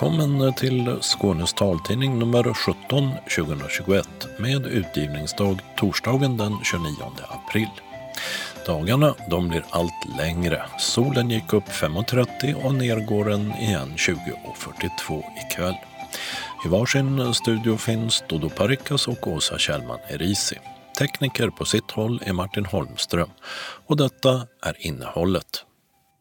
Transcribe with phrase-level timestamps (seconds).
[0.00, 4.08] Välkommen till Skånes taltidning nummer 17 2021
[4.38, 6.92] med utgivningsdag torsdagen den 29
[7.28, 7.68] april.
[8.66, 10.62] Dagarna de blir allt längre.
[10.78, 15.76] Solen gick upp 5.30 och ner går den igen 20.42 ikväll.
[16.64, 20.56] I varsin studio finns Dodo Parikas och Åsa Kjellman Erisi.
[20.98, 23.30] Tekniker på sitt håll är Martin Holmström
[23.86, 25.64] och detta är innehållet.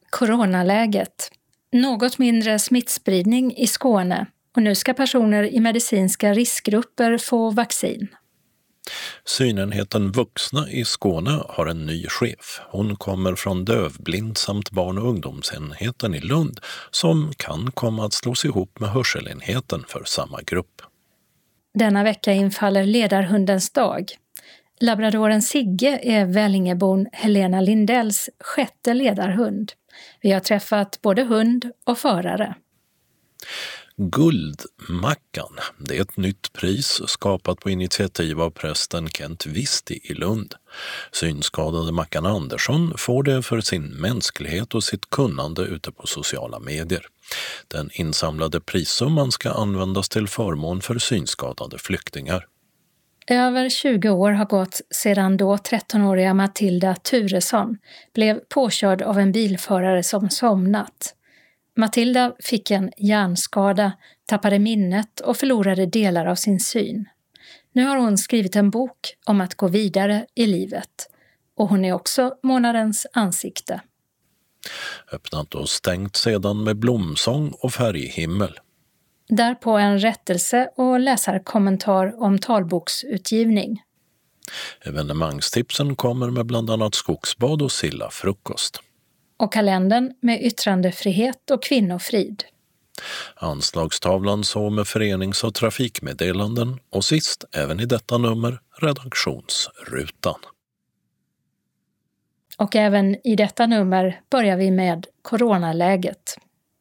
[0.09, 1.31] Coronaläget.
[1.71, 8.07] Något mindre smittspridning i Skåne och nu ska personer i medicinska riskgrupper få vaccin.
[9.25, 12.61] Synenheten Vuxna i Skåne har en ny chef.
[12.69, 16.59] Hon kommer från dövblind samt barn och ungdomsenheten i Lund
[16.91, 20.81] som kan komma att slås ihop med hörselenheten för samma grupp.
[21.73, 24.05] Denna vecka infaller ledarhundens dag.
[24.79, 29.71] Labradoren Sigge är Vällingebon Helena Lindells sjätte ledarhund.
[30.21, 32.55] Vi har träffat både hund och förare.
[33.99, 40.55] Guldmackan, det är ett nytt pris skapat på initiativ av prästen Kent Visti i Lund.
[41.11, 47.05] Synskadade Mackan Andersson får det för sin mänsklighet och sitt kunnande ute på sociala medier.
[47.67, 52.45] Den insamlade prissumman ska användas till förmån för synskadade flyktingar.
[53.29, 57.77] Över 20 år har gått sedan då 13-åriga Matilda Turesson
[58.13, 61.15] blev påkörd av en bilförare som somnat.
[61.77, 63.91] Matilda fick en hjärnskada,
[64.25, 67.05] tappade minnet och förlorade delar av sin syn.
[67.71, 71.09] Nu har hon skrivit en bok om att gå vidare i livet.
[71.55, 73.81] Och hon är också månadens ansikte.
[75.11, 78.59] Öppnat och stängt sedan med blomsång och färghimmel.
[79.29, 83.81] Därpå en rättelse och läsarkommentar om talboksutgivning.
[84.85, 88.81] Evenemangstipsen kommer med bland annat skogsbad och sillafrukost.
[89.37, 92.43] Och kalendern med yttrandefrihet och kvinnofrid.
[93.35, 100.39] Anslagstavlan så med förenings och trafikmeddelanden och sist, även i detta nummer, redaktionsrutan.
[102.57, 106.37] Och även i detta nummer börjar vi med coronaläget.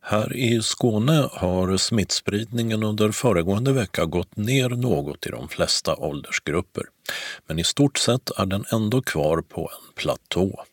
[0.09, 6.85] Här i Skåne har smittspridningen under föregående vecka gått ner något i de flesta åldersgrupper.
[7.47, 10.65] Men i stort sett är den ändå kvar på en platå.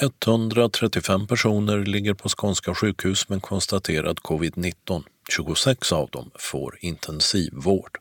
[0.00, 5.02] 135 personer ligger på skånska sjukhus med konstaterad covid-19.
[5.32, 7.98] 26 av dem får intensivvård.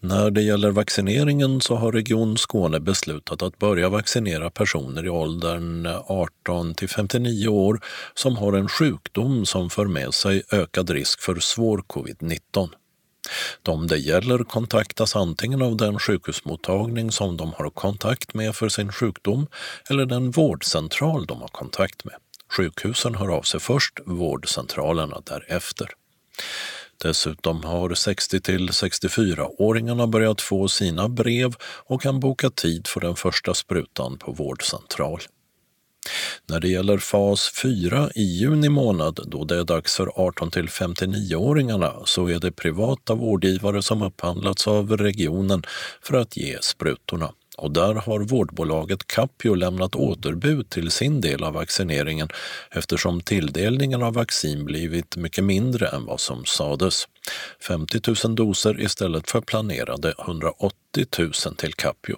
[0.00, 5.86] När det gäller vaccineringen så har Region Skåne beslutat att börja vaccinera personer i åldern
[6.06, 7.80] 18 till 59 år
[8.14, 12.68] som har en sjukdom som för med sig ökad risk för svår covid-19.
[13.62, 18.92] De det gäller kontaktas antingen av den sjukhusmottagning som de har kontakt med för sin
[18.92, 19.46] sjukdom
[19.90, 22.14] eller den vårdcentral de har kontakt med.
[22.56, 25.90] Sjukhusen hör av sig först, vårdcentralerna därefter.
[26.98, 33.16] Dessutom har 60 till 64-åringarna börjat få sina brev och kan boka tid för den
[33.16, 35.20] första sprutan på vårdcentral.
[36.48, 40.68] När det gäller fas 4 i juni månad, då det är dags för 18 till
[40.68, 45.62] 59-åringarna, så är det privata vårdgivare som upphandlats av regionen
[46.02, 51.52] för att ge sprutorna och där har vårdbolaget Capio lämnat återbud till sin del av
[51.52, 52.28] vaccineringen
[52.70, 57.08] eftersom tilldelningen av vaccin blivit mycket mindre än vad som sades.
[57.60, 60.74] 50 000 doser istället för planerade 180
[61.18, 62.16] 000 till Capio.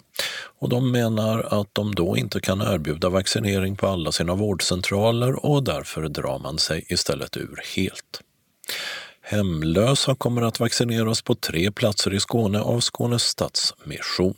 [0.61, 5.63] Och de menar att de då inte kan erbjuda vaccinering på alla sina vårdcentraler och
[5.63, 8.21] därför drar man sig istället ur helt.
[9.23, 14.35] Hemlösa kommer att vaccineras på tre platser i Skåne av Skånes Stadsmission.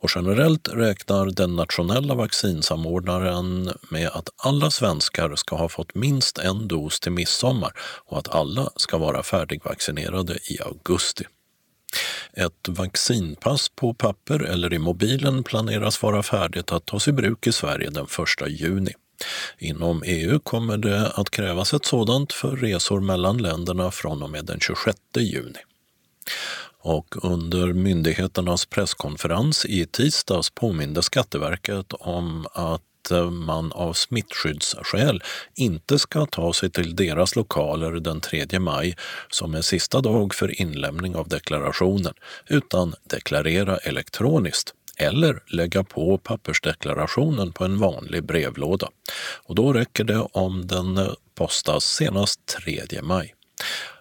[0.00, 6.68] Och generellt räknar den nationella vaccinsamordnaren med att alla svenskar ska ha fått minst en
[6.68, 11.24] dos till midsommar och att alla ska vara färdigvaccinerade i augusti.
[12.32, 17.52] Ett vaccinpass på papper eller i mobilen planeras vara färdigt att tas i bruk i
[17.52, 18.92] Sverige den 1 juni.
[19.58, 24.44] Inom EU kommer det att krävas ett sådant för resor mellan länderna från och med
[24.44, 25.58] den 26 juni.
[26.82, 35.22] Och under myndigheternas presskonferens i tisdags påminde Skatteverket om att eh, man av smittskyddsskäl
[35.54, 38.96] inte ska ta sig till deras lokaler den 3 maj
[39.30, 42.14] som är sista dag för inlämning av deklarationen,
[42.46, 48.88] utan deklarera elektroniskt eller lägga på pappersdeklarationen på en vanlig brevlåda.
[49.44, 53.34] Och då räcker det om den eh, postas senast 3 maj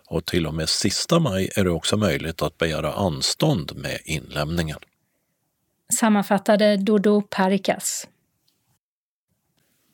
[0.07, 4.79] och till och med sista maj är det också möjligt att begära anstånd med inlämningen.
[5.99, 8.07] Sammanfattade Dodo Parikas.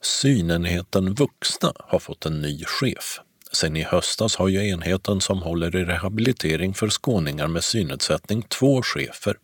[0.02, 3.20] Synenheten Vuxna har fått en ny chef.
[3.56, 8.82] Sen i höstas har ju enheten som håller i rehabilitering för skåningar med synnedsättning två
[8.82, 9.38] chefer.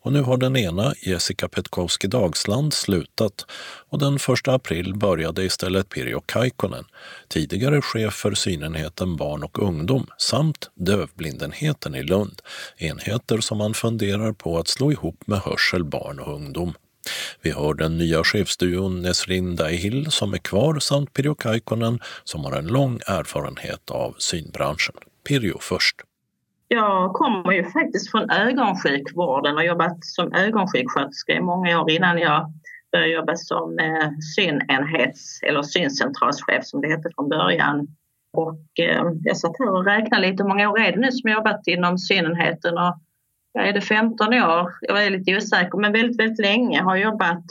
[0.00, 3.46] Och nu har den ena, Jessica Petkowski Dagsland, slutat
[3.88, 6.84] och den 1 april började istället Pirjo Kaikkonen,
[7.28, 12.42] tidigare chef för synenheten barn och ungdom samt dövblindenheten i Lund,
[12.76, 16.74] enheter som man funderar på att slå ihop med hörsel barn och ungdom.
[17.42, 22.52] Vi hör den nya chefsduon Nesrin Daihill som är kvar samt Pirjo Kaikkonen som har
[22.52, 24.94] en lång erfarenhet av synbranschen.
[25.28, 25.96] Pirjo först.
[26.68, 32.18] Jag kommer ju faktiskt från ögonsjukvården och har jobbat som ögonsjuksköterska i många år innan
[32.18, 32.52] jag
[32.92, 37.88] började jobba som eh, synenhets eller syncentralschef som det hette från början.
[38.32, 41.30] Och eh, jag satt här och räknade lite hur många år är det nu som
[41.30, 42.98] jag jobbat inom synenheten och
[43.52, 47.44] jag är det 15 år, jag är lite osäker, men väldigt, väldigt länge har jobbat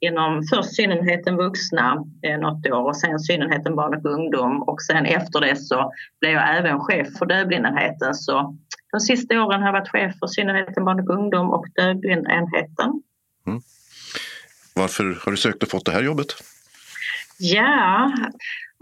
[0.00, 5.06] inom först synenheten vuxna eh, något år och sen synenheten barn och ungdom och sen
[5.06, 8.14] efter det så blev jag även chef för dövblindenheten.
[8.14, 8.56] Så
[8.92, 13.02] de sista åren har jag varit chef för synenheten barn och ungdom och dövblindenheten.
[13.46, 13.60] Mm.
[14.74, 16.26] Varför har du sökt och fått det här jobbet?
[17.38, 18.12] Ja,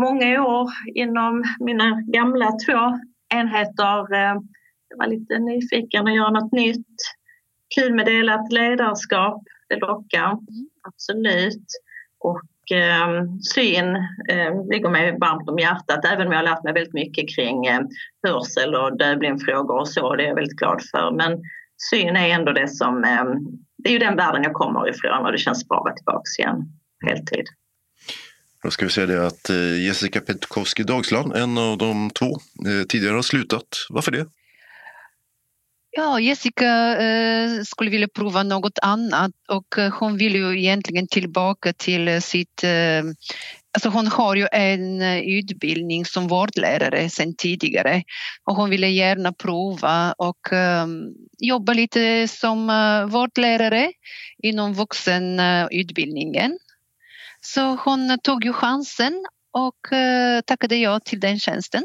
[0.03, 3.01] många år inom mina gamla två
[3.35, 4.41] enheter eh,
[4.97, 6.97] jag var lite nyfiken att göra något nytt.
[7.75, 10.69] Kul med delat ledarskap, det lockar mm.
[10.83, 11.67] absolut.
[12.19, 13.97] Och eh, syn
[14.29, 17.67] eh, ligger mig varmt om hjärtat även om jag har lärt mig väldigt mycket kring
[17.67, 17.81] eh,
[18.23, 20.17] hörsel och dövblindfrågor och så.
[20.17, 21.11] Det är jag väldigt glad för.
[21.11, 21.43] Men
[21.91, 23.25] syn är ändå det som, eh,
[23.79, 26.29] det är ju den världen jag kommer ifrån och det känns bra att vara tillbaka
[26.39, 26.63] igen
[27.07, 27.47] heltid.
[28.63, 32.27] Då ska vi säga det att eh, Jessica Petkowski Dagsland, en av de två,
[32.69, 33.67] eh, tidigare har slutat.
[33.91, 34.27] Varför det?
[35.99, 41.73] Ja, Jessica eh, skulle vilja prova något annat och eh, hon vill ju egentligen tillbaka
[41.73, 43.03] till eh, sitt eh,
[43.75, 48.03] Alltså hon har ju en eh, utbildning som vårdlärare sedan tidigare
[48.45, 53.93] och hon ville gärna prova och um, jobba lite som uh, vårdlärare
[54.43, 56.59] inom vuxenutbildningen.
[57.41, 61.85] Så hon tog ju chansen och uh, tackade ja till den tjänsten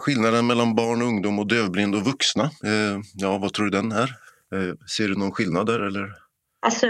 [0.00, 2.44] skillnaden mellan barn, och ungdom och dövblind och vuxna.
[2.44, 4.10] Eh, ja, vad tror du den är?
[4.54, 5.80] Eh, ser du någon skillnad där?
[5.80, 6.08] Eller?
[6.66, 6.86] Alltså,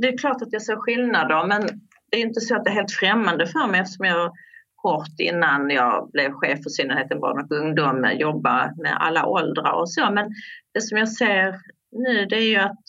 [0.00, 1.62] det är klart att jag ser skillnader men
[2.10, 4.32] det är inte så att det är helt främmande för mig eftersom jag
[4.74, 9.72] kort innan jag blev chef för synnerheten barn och ungdom eh, jobba med alla åldrar
[9.72, 10.10] och så.
[10.10, 10.30] Men
[10.74, 11.60] det som jag ser
[11.92, 12.84] nu det är ju att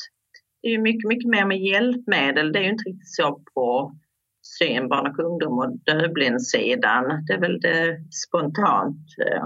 [0.61, 2.51] det är mycket, mycket mer med hjälpmedel.
[2.51, 3.95] Det är ju inte riktigt så på
[4.57, 7.25] syn, barn och ungdom och dövblindsidan.
[7.27, 9.43] Det är väl det spontant eh,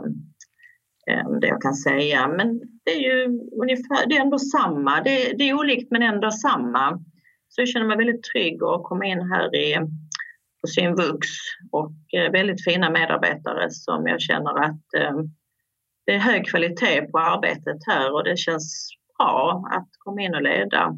[1.13, 2.27] eh, det jag kan säga.
[2.27, 5.01] Men det är ju ungefär, det är ändå samma.
[5.01, 7.03] Det, det är olikt men ändå samma.
[7.49, 9.75] Så jag känner mig väldigt trygg att komma in här i,
[10.61, 11.27] på Synvux
[11.71, 14.81] och eh, väldigt fina medarbetare som jag känner att
[16.05, 20.41] det är hög kvalitet på arbetet här och det känns bra att komma in och
[20.41, 20.95] leda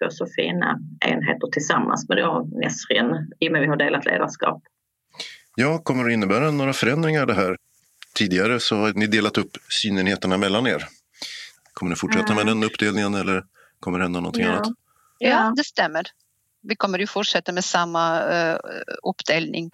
[0.00, 4.04] två så fina enheter tillsammans med då Nesrin i och med att vi har delat
[4.04, 4.62] ledarskap.
[5.56, 7.56] Ja, kommer det innebära några förändringar det här?
[8.14, 10.86] Tidigare så har ni delat upp synenheterna mellan er.
[11.72, 13.44] Kommer ni fortsätta med den uppdelningen eller
[13.80, 14.52] kommer det hända någonting ja.
[14.52, 14.68] annat?
[15.18, 16.06] Ja, det stämmer.
[16.62, 18.58] Vi kommer ju fortsätta med samma uh,
[19.02, 19.70] uppdelning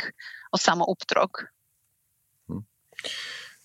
[0.50, 1.30] och samma uppdrag.
[2.50, 2.64] Mm.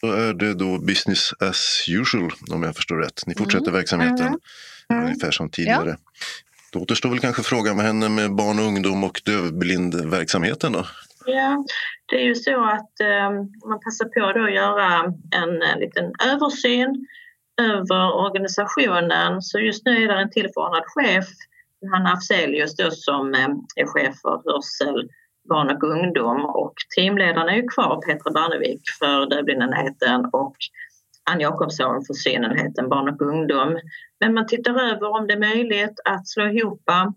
[0.01, 3.23] Då är det då business as usual om jag förstår rätt.
[3.27, 3.73] Ni fortsätter mm.
[3.73, 4.39] verksamheten
[4.89, 5.05] mm.
[5.05, 5.89] ungefär som tidigare.
[5.89, 6.11] Ja.
[6.71, 10.85] Då återstår väl kanske frågan vad händer med barn och ungdom och dövblindverksamheten då?
[11.25, 11.65] Ja,
[12.05, 13.31] det är ju så att eh,
[13.69, 14.85] man passar på då att göra
[15.31, 17.07] en, en liten översyn
[17.61, 19.41] över organisationen.
[19.41, 21.25] Så just nu är det en tillförordnad chef,
[21.91, 25.09] Hanna Afzelius då, som eh, är chef för hörsel,
[25.49, 30.55] barn och ungdom och teamledarna är ju kvar, Petra Barnevik för dövblindenheten och
[31.29, 33.79] Ann Jakobsson för synenheten barn och ungdom.
[34.19, 37.09] Men man tittar över om det är möjligt att slå ihop eh,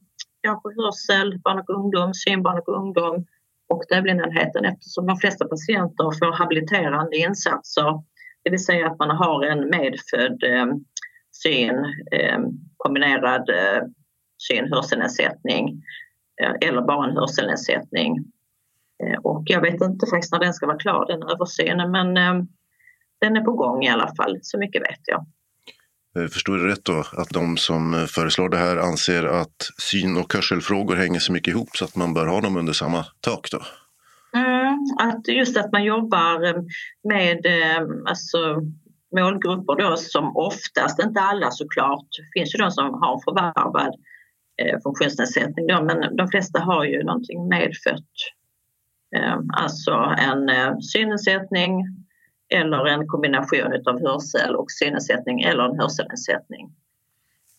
[0.43, 3.27] kanske hörsel, barn och ungdom, syn, barn och ungdom
[3.69, 8.03] och dövblindenheten eftersom de flesta patienter får habiliterande insatser.
[8.43, 10.67] Det vill säga att man har en medfödd eh,
[11.33, 11.79] syn,
[12.13, 12.39] eh,
[12.77, 13.83] kombinerad eh,
[14.49, 15.83] syn-hörselnedsättning
[16.43, 18.25] eh, eller bara en hörselnedsättning.
[19.05, 22.45] Eh, och jag vet inte faktiskt när den ska vara klar, den översynen, men eh,
[23.21, 25.27] den är på gång i alla fall, så mycket vet jag.
[26.19, 30.17] Eh, förstår du rätt då att de som eh, föreslår det här anser att syn
[30.17, 33.49] och hörselfrågor hänger så mycket ihop så att man bör ha dem under samma tak
[33.51, 33.63] då?
[34.39, 36.63] Mm, att just att man jobbar eh,
[37.09, 37.41] med
[38.07, 38.39] alltså,
[39.17, 43.95] målgrupper då som oftast, inte alla såklart, det finns ju de som har förvärvad
[44.63, 48.13] eh, funktionsnedsättning då, men de flesta har ju någonting medfött
[49.17, 51.83] Eh, alltså en eh, synnedsättning
[52.55, 56.73] eller en kombination av hörsel och synnedsättning eller en hörselnedsättning.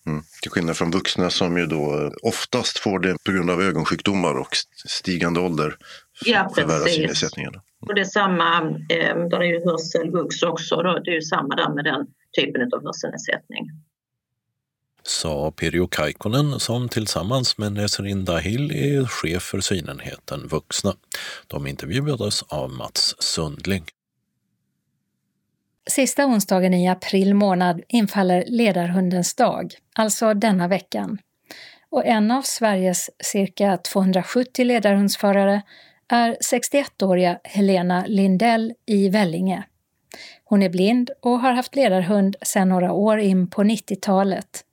[0.08, 0.24] Mm.
[0.42, 4.56] Till skillnad från vuxna som ju då oftast får det på grund av ögonsjukdomar och
[4.88, 5.78] stigande ålder
[6.26, 7.62] ja, förvärras synnedsättningarna.
[7.80, 11.56] Och det är samma, eh, där är ju hörselvux också, då, det är ju samma
[11.56, 13.72] där med den typen av hörselnedsättning.
[15.04, 20.94] Sa Pirjo Kaikkonen som tillsammans med Nesrin Dahil är chef för synenheten Vuxna.
[21.48, 23.86] De intervjuades av Mats Sundling.
[25.90, 31.18] Sista onsdagen i april månad infaller ledarhundens dag, alltså denna veckan.
[31.90, 35.62] Och en av Sveriges cirka 270 ledarhundsförare
[36.08, 39.64] är 61-åriga Helena Lindell i Vellinge.
[40.44, 44.64] Hon är blind och har haft ledarhund sedan några år in på 90-talet.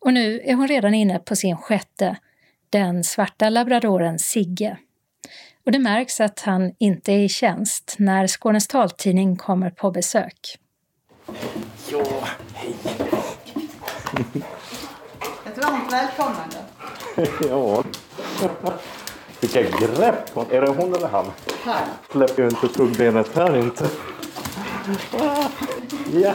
[0.00, 2.16] Och nu är hon redan inne på sin sjätte,
[2.70, 4.76] den svarta labradoren Sigge.
[5.68, 10.58] Och det märks att han inte är i tjänst när Skånes taltidning kommer på besök.
[11.90, 12.04] Ja,
[12.54, 12.74] hej!
[15.46, 16.56] Ett varmt välkomnande.
[17.48, 17.84] ja.
[19.40, 20.50] Vilka grepp hon...
[20.50, 21.26] Är det hon eller han?
[21.64, 21.88] Han.
[22.10, 23.88] Släpper ju inte tuggbenet här inte.
[26.12, 26.34] Ja.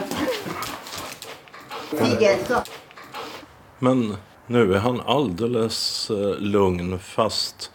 [3.78, 7.70] Men nu är han alldeles eh, lugn fast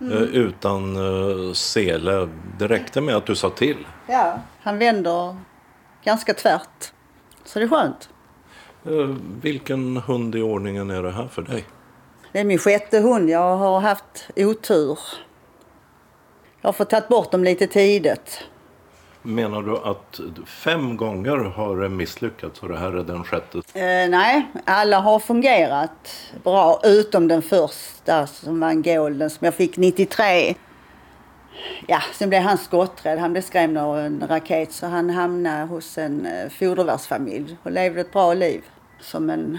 [0.00, 2.28] eh, utan eh, sele.
[2.58, 3.86] Det räckte med att du sa till.
[4.06, 5.36] Ja, han vänder
[6.04, 6.92] ganska tvärt.
[7.44, 8.08] Så det är skönt.
[8.84, 11.64] Eh, vilken hund i ordningen är det här för dig?
[12.32, 13.30] Det är min sjätte hund.
[13.30, 14.98] Jag har haft otur.
[16.60, 18.44] Jag har fått ta bort dem lite tidigt.
[19.22, 23.58] Menar du att fem gånger har det misslyckats och det här är den sjätte?
[23.58, 29.54] Eh, nej, alla har fungerat bra utom den första som var en golden som jag
[29.54, 30.54] fick 93.
[31.86, 33.18] Ja, sen blev han skotträdd.
[33.18, 38.00] Han blev skrämd av en raket så han hamnade hos en eh, fodervärdsfamilj och levde
[38.00, 38.62] ett bra liv
[39.00, 39.58] som en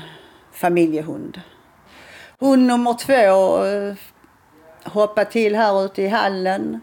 [0.52, 1.42] familjehund.
[2.40, 3.96] Hund nummer två eh,
[4.84, 6.82] hoppade till här ute i hallen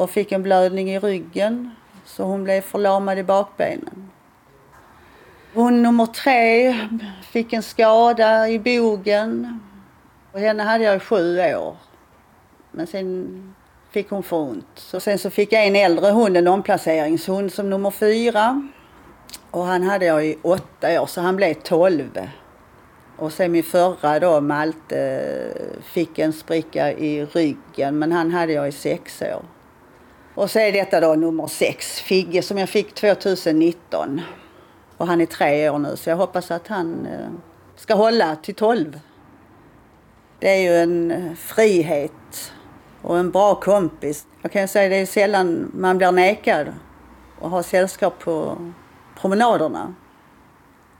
[0.00, 1.70] och fick en blödning i ryggen
[2.04, 4.10] så hon blev förlamad i bakbenen.
[5.54, 6.76] Hon nummer tre
[7.22, 9.60] fick en skada i bogen.
[10.32, 11.76] Och henne hade jag i sju år.
[12.70, 13.54] Men sen
[13.90, 14.66] fick hon för ont.
[14.74, 18.68] Så sen så fick jag en äldre hund, en omplaceringshund som nummer fyra.
[19.50, 22.28] Och han hade jag i åtta år så han blev tolv.
[23.16, 25.22] Och sen min förra då, Malte,
[25.82, 29.59] fick en spricka i ryggen men han hade jag i sex år.
[30.34, 34.20] Och så är detta då nummer sex, Figge, som jag fick 2019.
[34.96, 37.28] Och han är tre år nu så jag hoppas att han eh,
[37.76, 39.00] ska hålla till tolv.
[40.38, 42.52] Det är ju en eh, frihet
[43.02, 44.26] och en bra kompis.
[44.42, 46.66] Jag kan säga det är sällan man blir nekad
[47.42, 48.56] att ha sällskap på
[49.20, 49.94] promenaderna.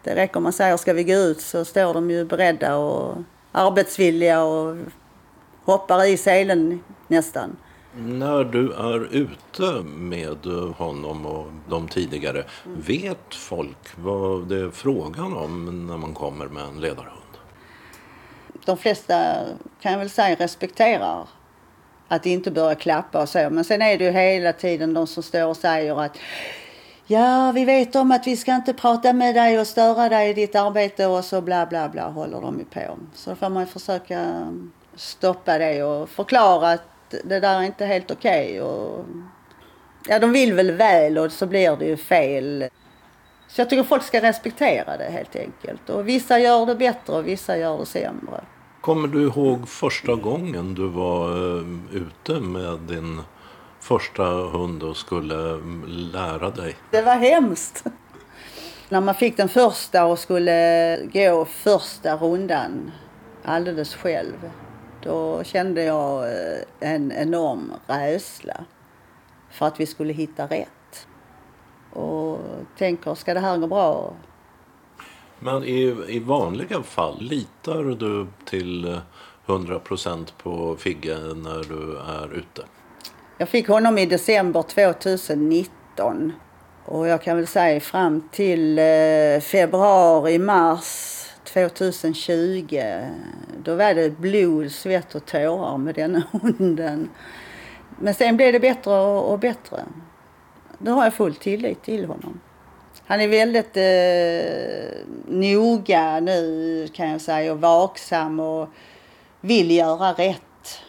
[0.04, 3.16] Det räcker om man säger ska vi gå ut så står de ju beredda och
[3.52, 4.76] arbetsvilliga och
[5.64, 7.56] hoppar i selen nästan.
[7.96, 15.36] När du är ute med honom och de tidigare, vet folk vad det är frågan
[15.36, 17.16] om när man kommer med en ledarhund?
[18.64, 19.34] De flesta
[19.80, 21.28] kan jag väl säga respekterar
[22.08, 23.50] att inte börja klappa och så.
[23.50, 26.16] Men sen är det ju hela tiden de som står och säger att
[27.06, 30.34] Ja, vi vet om att vi ska inte prata med dig och störa dig i
[30.34, 32.98] ditt arbete och så bla bla bla håller de ju på.
[33.14, 34.48] Så då får man försöka
[34.94, 36.89] stoppa det och förklara att
[37.24, 38.62] det där är inte helt okej.
[38.62, 39.04] Okay.
[40.08, 42.64] Ja, de vill väl väl och så blir det ju fel.
[43.48, 45.90] Så jag tycker folk ska respektera det helt enkelt.
[45.90, 48.40] Och vissa gör det bättre och vissa gör det sämre.
[48.80, 53.22] Kommer du ihåg första gången du var uh, ute med din
[53.80, 56.76] första hund och skulle lära dig?
[56.90, 57.84] Det var hemskt.
[58.88, 62.90] När man fick den första och skulle gå första rundan
[63.44, 64.50] alldeles själv.
[65.02, 68.64] Då kände jag eh, en enorm rädsla
[69.50, 71.06] för att vi skulle hitta rätt.
[71.92, 72.38] Och
[72.78, 74.12] tänker, ska det här gå bra?
[75.38, 79.00] Men i, i vanliga fall, litar du till
[79.46, 82.62] 100 procent på Figge när du är ute?
[83.38, 86.32] Jag fick honom i december 2019.
[86.84, 92.82] Och jag kan väl säga fram till eh, februari, mars 2020.
[93.64, 97.10] Då var det blod, svett och tårar med den hunden.
[97.98, 99.84] Men sen blev det bättre och bättre.
[100.78, 102.40] Nu har jag full tillit till honom.
[103.06, 108.68] Han är väldigt eh, noga nu kan jag säga och vaksam och
[109.40, 110.80] vill göra rätt.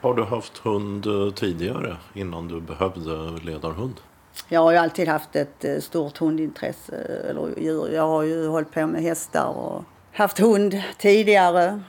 [0.00, 4.00] Har du haft hund eh, tidigare innan du behövde ledarhund?
[4.48, 7.94] Jag har ju alltid haft ett eh, stort hundintresse, eh, eller djur.
[7.94, 11.80] Jag har ju hållit på med hästar och haft hund tidigare.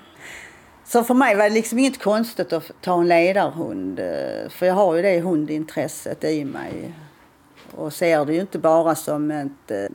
[0.85, 3.99] Så för mig var det liksom inget konstigt att ta en ledarhund.
[3.99, 6.93] Eh, för jag har ju det hundintresset i mig.
[7.75, 9.91] Och ser det ju inte bara som ett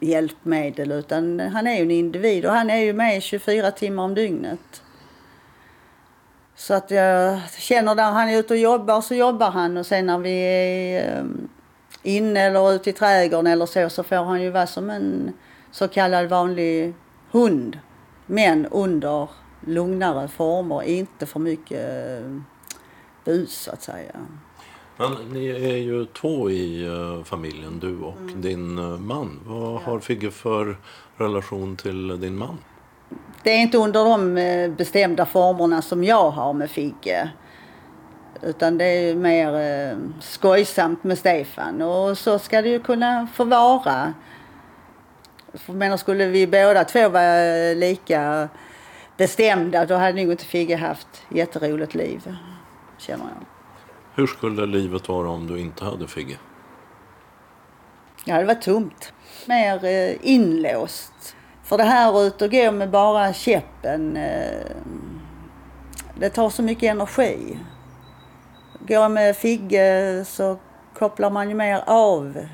[0.00, 4.14] hjälpmedel utan han är ju en individ och han är ju med 24 timmar om
[4.14, 4.82] dygnet.
[6.56, 10.06] Så att jag känner när han är ute och jobbar så jobbar han och sen
[10.06, 11.24] när vi är
[12.06, 15.32] inne eller ute i trädgården eller så, så får han ju vara som en
[15.70, 16.94] så kallad vanlig
[17.30, 17.78] hund.
[18.26, 19.28] Men under
[19.66, 21.80] lugnare former, inte för mycket
[22.20, 22.40] eh,
[23.24, 24.12] bus så att säga.
[24.96, 28.40] Men ni är ju två i uh, familjen, du och mm.
[28.40, 29.40] din uh, man.
[29.46, 29.80] Vad ja.
[29.84, 30.76] har Figge för
[31.16, 32.58] relation till din man?
[33.42, 37.30] Det är inte under de bestämda formerna som jag har med Figge.
[38.42, 39.54] Utan det är mer
[39.90, 44.14] eh, skojsamt med Stefan och så ska det ju kunna få vara.
[45.54, 48.48] För menar, skulle vi båda två vara lika
[49.16, 52.36] bestämda då hade nog inte Figge haft jätteroligt liv,
[52.98, 53.46] känner jag.
[54.14, 56.36] Hur skulle livet vara om du inte hade Figge?
[58.24, 59.12] Ja, det var tomt.
[59.46, 61.36] Mer eh, inlåst.
[61.62, 64.66] För det här ut och gå med bara käppen, eh,
[66.18, 67.58] det tar så mycket energi.
[68.88, 70.58] Går jag med Figge så
[70.94, 72.46] kopplar man ju mer av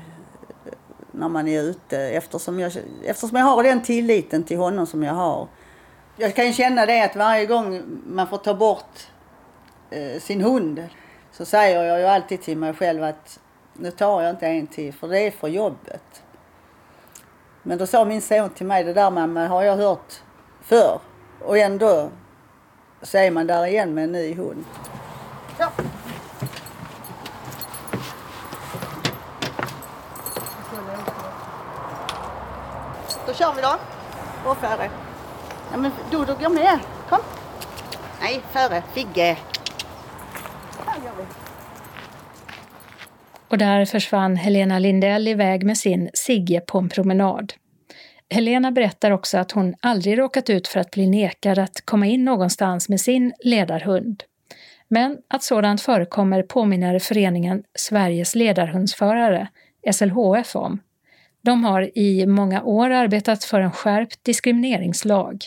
[1.11, 2.71] när man är ute eftersom jag,
[3.05, 5.47] eftersom jag har den tilliten till honom som jag har.
[6.17, 9.07] Jag kan känna det att varje gång man får ta bort
[9.89, 10.83] eh, sin hund
[11.31, 13.39] så säger jag ju alltid till mig själv att
[13.73, 16.23] nu tar jag inte en till för det är för jobbet.
[17.63, 20.21] Men då sa min son till mig, det där mamma har jag hört
[20.61, 20.99] förr
[21.39, 22.09] och ändå
[23.01, 24.65] så är man där igen med en ny hund.
[25.59, 25.71] Ja.
[33.33, 33.75] Då kör vi då.
[34.49, 34.89] Och före.
[35.71, 36.79] Ja men Dodo gå med.
[37.09, 37.19] Kom.
[38.21, 38.83] Nej, före.
[38.93, 39.37] Figge.
[43.47, 47.53] Och där försvann Helena Lindell iväg med sin Sigge på en promenad.
[48.29, 52.25] Helena berättar också att hon aldrig råkat ut för att bli nekad att komma in
[52.25, 54.23] någonstans med sin ledarhund.
[54.87, 59.47] Men att sådant förekommer påminner föreningen Sveriges ledarhundsförare,
[59.91, 60.79] SLHF, om.
[61.43, 65.45] De har i många år arbetat för en skärpt diskrimineringslag.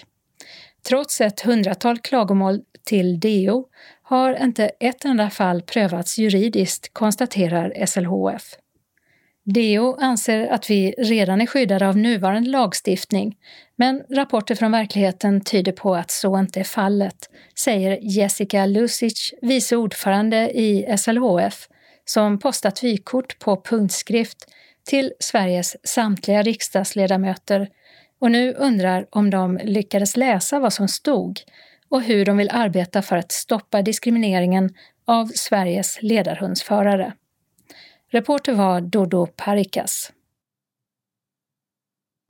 [0.89, 3.69] Trots ett hundratal klagomål till DO
[4.03, 8.57] har inte ett enda fall prövats juridiskt, konstaterar SLHF.
[9.45, 13.37] DO anser att vi redan är skyddade av nuvarande lagstiftning,
[13.77, 19.77] men rapporter från verkligheten tyder på att så inte är fallet, säger Jessica Lusic, vice
[19.77, 21.69] ordförande i SLHF,
[22.05, 24.47] som postat vykort på punktskrift
[24.87, 27.69] till Sveriges samtliga riksdagsledamöter
[28.19, 31.41] och nu undrar om de lyckades läsa vad som stod
[31.89, 37.13] och hur de vill arbeta för att stoppa diskrimineringen av Sveriges ledarhundsförare.
[38.11, 40.13] Reporter var Dodo Parikas.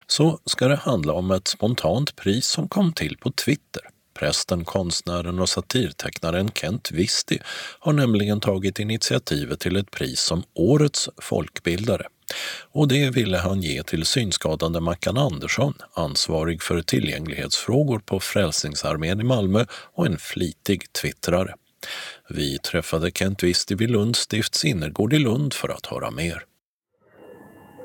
[0.06, 3.82] Så ska det handla om ett spontant pris som kom till på Twitter.
[4.14, 7.38] Prästen, konstnären och satirtecknaren Kent Visti
[7.78, 12.06] har nämligen tagit initiativet till ett pris som Årets folkbildare.
[12.72, 19.24] Och det ville han ge till synskadade Mackan Andersson, ansvarig för tillgänglighetsfrågor på Frälsningsarmén i
[19.24, 21.54] Malmö och en flitig twittrare.
[22.28, 26.42] Vi träffade Kent Wisti vid Lunds stifts innergård i Lund för att höra mer.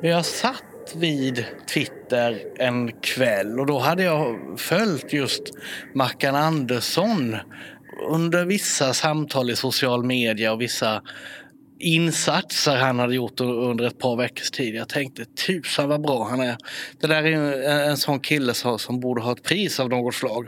[0.02, 5.42] Vi har satt vid Twitter en kväll och då hade jag följt just
[5.96, 7.38] Mackan Andersson
[8.10, 11.02] under vissa samtal i social media och vissa
[11.82, 14.76] insatser han hade gjort under ett par veckors tid.
[14.76, 16.58] Jag tänkte tusan vad bra han är.
[17.00, 20.48] Det där är en sån kille som borde ha ett pris av något slag.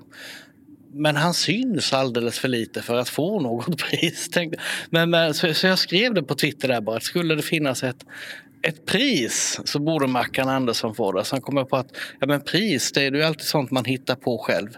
[0.93, 4.29] Men han syns alldeles för lite för att få något pris.
[4.89, 7.83] Men, men, så, så jag skrev det på Twitter där bara att skulle det finnas
[7.83, 8.05] ett,
[8.63, 11.25] ett pris så borde Mackan Andersson få det.
[11.25, 11.87] Sen kom jag på att
[12.19, 14.69] ja, men pris det är ju alltid sånt man hittar på själv.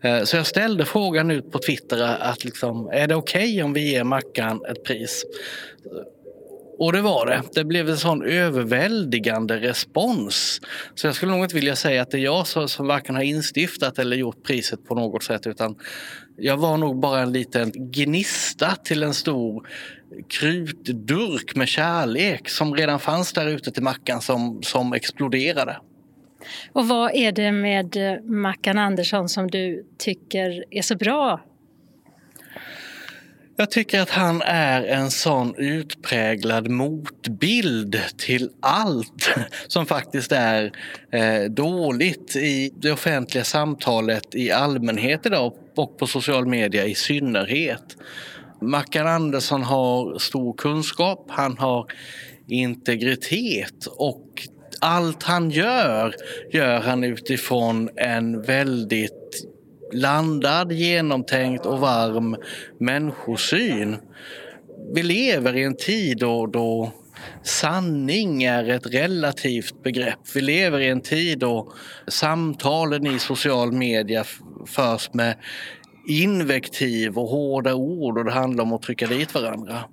[0.00, 3.72] Eh, så jag ställde frågan ut på Twitter att liksom, är det okej okay om
[3.72, 5.24] vi ger Mackan ett pris?
[6.78, 7.42] Och det var det.
[7.52, 10.60] Det blev en sån överväldigande respons.
[10.94, 13.22] Så jag skulle nog inte vilja säga att det är jag som, som varken har
[13.22, 15.76] instiftat eller gjort priset på något sätt utan
[16.36, 19.68] jag var nog bara en liten gnista till en stor
[20.28, 25.76] krutdurk med kärlek som redan fanns där ute till Mackan som, som exploderade.
[26.72, 31.40] Och vad är det med Mackan Andersson som du tycker är så bra
[33.56, 39.34] Jag tycker att han är en sån utpräglad motbild till allt
[39.68, 40.72] som faktiskt är
[41.12, 47.96] eh, dåligt i det offentliga samtalet i allmänhet idag och på social media i synnerhet.
[48.60, 51.86] Mackan Andersson har stor kunskap, han har
[52.48, 54.48] integritet och
[54.80, 56.14] allt han gör,
[56.52, 59.46] gör han utifrån en väldigt
[59.92, 62.36] landad, genomtänkt och varm
[62.78, 63.96] människosyn.
[64.94, 66.92] Vi lever i en tid då, då
[67.42, 70.18] sanning är ett relativt begrepp.
[70.34, 71.72] Vi lever i en tid då
[72.08, 74.24] samtalen i social media
[74.66, 75.36] förs med
[76.08, 79.84] invektiv och hårda ord och det handlar om att trycka dit varandra.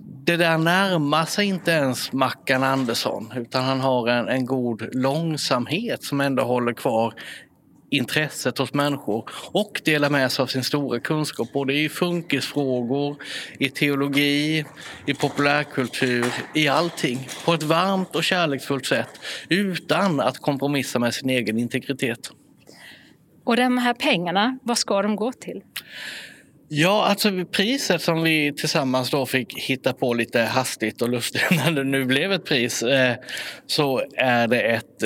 [0.00, 6.04] Det där närmar sig inte ens Mackan Andersson utan han har en, en god långsamhet
[6.04, 7.14] som ändå håller kvar
[7.90, 13.16] intresset hos människor och delar med sig av sin stora kunskap både i funkisfrågor,
[13.58, 14.64] i teologi,
[15.06, 21.30] i populärkultur, i allting på ett varmt och kärleksfullt sätt utan att kompromissa med sin
[21.30, 22.30] egen integritet.
[23.44, 25.62] Och de här pengarna, vad ska de gå till?
[26.70, 31.72] Ja, alltså priset som vi tillsammans då fick hitta på lite hastigt och lustigt när
[31.72, 33.16] det nu blev ett pris eh,
[33.66, 35.04] så är det ett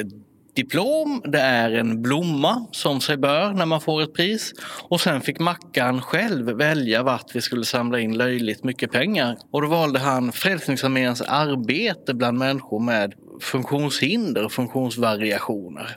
[0.54, 4.52] diplom, det är en blomma som sig bör när man får ett pris
[4.88, 9.38] och sen fick Mackan själv välja vart vi skulle samla in löjligt mycket pengar.
[9.50, 15.96] Och då valde han Frälsningsarméns arbete bland människor med funktionshinder och funktionsvariationer.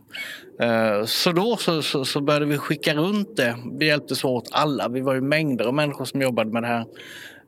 [0.61, 3.57] Eh, så då så, så, så, började vi skicka runt det.
[3.79, 4.89] Vi hjälptes åt alla.
[4.89, 6.85] Vi var ju mängder av människor som jobbade med det här.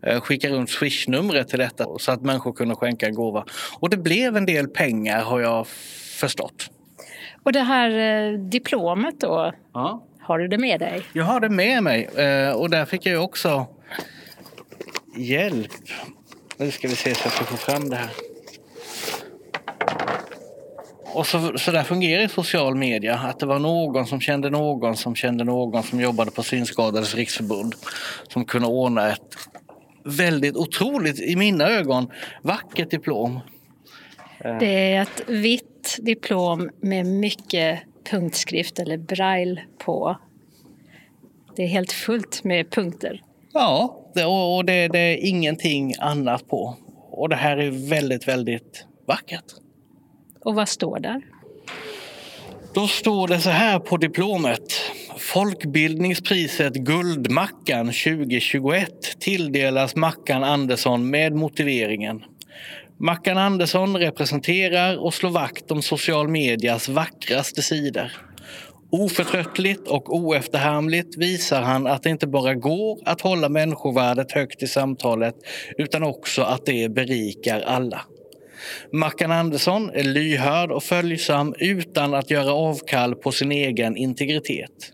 [0.06, 3.46] Eh, skicka runt swishnumret till detta så att människor kunde skänka en gåva.
[3.80, 5.68] Och det blev en del pengar har jag
[6.20, 6.70] förstått.
[7.48, 10.04] Och det här eh, diplomet då, ja.
[10.20, 11.04] har du det med dig?
[11.14, 12.08] Jag har det med mig
[12.54, 13.68] och där fick jag också
[15.16, 15.72] hjälp.
[16.58, 18.10] Nu ska vi se så att jag får fram det här.
[21.14, 23.16] Och så, så där fungerar i social media.
[23.16, 27.76] Att det var någon som kände någon som kände någon som jobbade på Synskadades riksförbund
[28.28, 29.36] som kunde ordna ett
[30.04, 33.40] väldigt otroligt, i mina ögon, vackert diplom.
[34.60, 37.80] Det är ett vitt diplom med mycket
[38.12, 40.18] punktskrift eller braille på.
[41.56, 43.22] Det är helt fullt med punkter.
[43.54, 46.76] Ja, och det, det är ingenting annat på.
[47.12, 49.46] Och det här är väldigt, väldigt vackert.
[50.42, 51.22] Och vad står där?
[52.74, 54.74] Då står det så här på diplomet.
[55.18, 62.24] Folkbildningspriset Guldmackan 2021 tilldelas Mackan Andersson med motiveringen
[63.00, 68.12] Mackan Andersson representerar och slår vakt om social medias vackraste sidor.
[68.92, 74.68] Oförtröttligt och oefterhärmligt visar han att det inte bara går att hålla människovärdet högt i
[74.68, 75.36] samtalet
[75.78, 78.02] utan också att det berikar alla.
[78.94, 84.94] Mackan Andersson är lyhörd och följsam utan att göra avkall på sin egen integritet.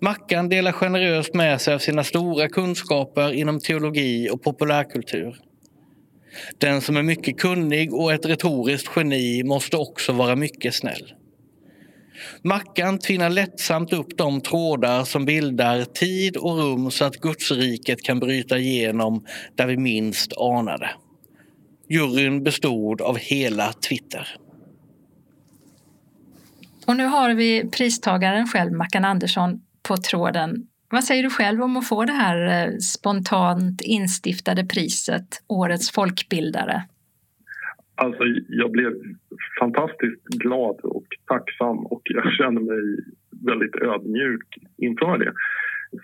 [0.00, 5.36] Mackan delar generöst med sig av sina stora kunskaper inom teologi och populärkultur.
[6.58, 11.12] Den som är mycket kunnig och ett retoriskt geni måste också vara mycket snäll.
[12.42, 18.20] Mackan tvinnar lättsamt upp de trådar som bildar tid och rum så att Gudsriket kan
[18.20, 20.90] bryta igenom där vi minst anade.
[21.88, 24.28] Juryn bestod av hela Twitter.
[26.86, 30.66] Och nu har vi pristagaren själv, Mackan Andersson, på tråden.
[30.92, 36.82] Vad säger du själv om att få det här eh, spontant instiftade priset, Årets folkbildare?
[37.94, 38.92] Alltså, jag blev
[39.60, 43.04] fantastiskt glad och tacksam och jag känner mig
[43.48, 45.32] väldigt ödmjuk inför det.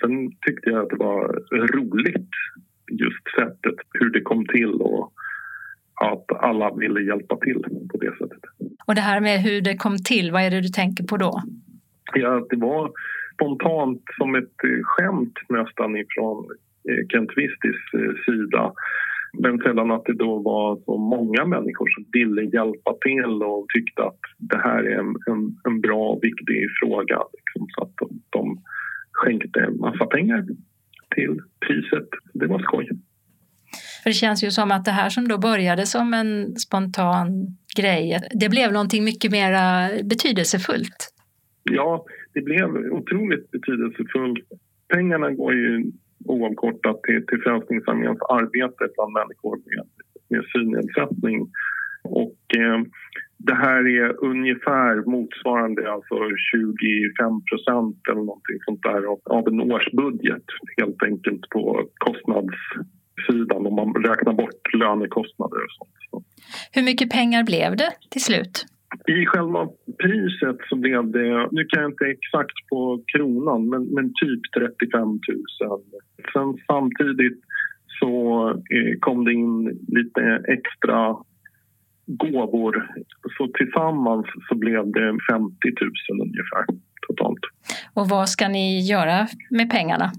[0.01, 1.23] Sen tyckte jag att det var
[1.77, 2.31] roligt,
[2.91, 5.13] just sättet hur det kom till och
[5.95, 8.41] att alla ville hjälpa till på det sättet.
[8.87, 11.43] Och det här med hur det kom till, vad är det du tänker på då?
[12.15, 12.93] Ja, det var
[13.39, 16.47] spontant som ett skämt nästan ifrån
[16.89, 18.73] eh, Kent Wistis eh, sida.
[19.43, 24.03] Men sedan att det då var så många människor som ville hjälpa till och tyckte
[24.03, 27.19] att det här är en, en, en bra och viktig fråga.
[27.37, 28.63] Liksom, så att de, de
[29.13, 30.45] skänkte en massa pengar
[31.15, 32.09] till priset.
[32.35, 32.89] Det var skoj.
[34.03, 37.29] För det känns ju som att det här som då började som en spontan
[37.77, 39.53] grej, det blev någonting mycket mer
[40.03, 41.15] betydelsefullt.
[41.71, 44.45] Ja, det blev otroligt betydelsefullt.
[44.95, 45.93] Pengarna går ju
[46.25, 49.87] oavkortat till, till Frälsningsarméns arbete bland människor med,
[50.29, 51.39] med synnedsättning.
[52.05, 52.81] Och eh,
[53.39, 56.17] det här är ungefär motsvarande alltså
[56.53, 63.75] 25 procent eller någonting sånt där av, av en årsbudget helt enkelt på kostnadssidan om
[63.75, 66.27] man räknar bort lönekostnader och sånt.
[66.73, 68.67] Hur mycket pengar blev det till slut?
[69.07, 69.69] I själva
[70.03, 75.09] priset så blev det, nu kan jag inte exakt på kronan, men, men typ 35
[75.09, 75.19] 000.
[76.33, 77.41] Sen samtidigt
[78.01, 81.17] så eh, kom det in lite extra
[82.07, 82.91] gåvor.
[83.39, 85.55] Så tillsammans så blev det 50
[86.11, 86.65] 000 ungefär
[87.09, 87.45] totalt.
[87.95, 90.13] Och vad ska ni göra med pengarna?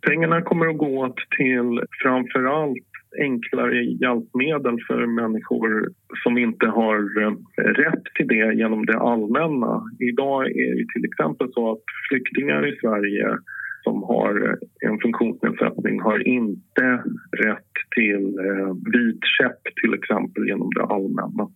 [0.00, 5.88] Pengarna kommer att gå till framför allt enklare hjälpmedel för människor
[6.22, 9.82] som inte har eh, rätt till det genom det allmänna.
[9.98, 13.36] Idag är det till exempel så att flyktingar i Sverige
[13.84, 17.02] som har eh, en funktionsnedsättning har inte
[17.44, 21.50] rätt till eh, vit vidkäpp till exempel genom det allmänna.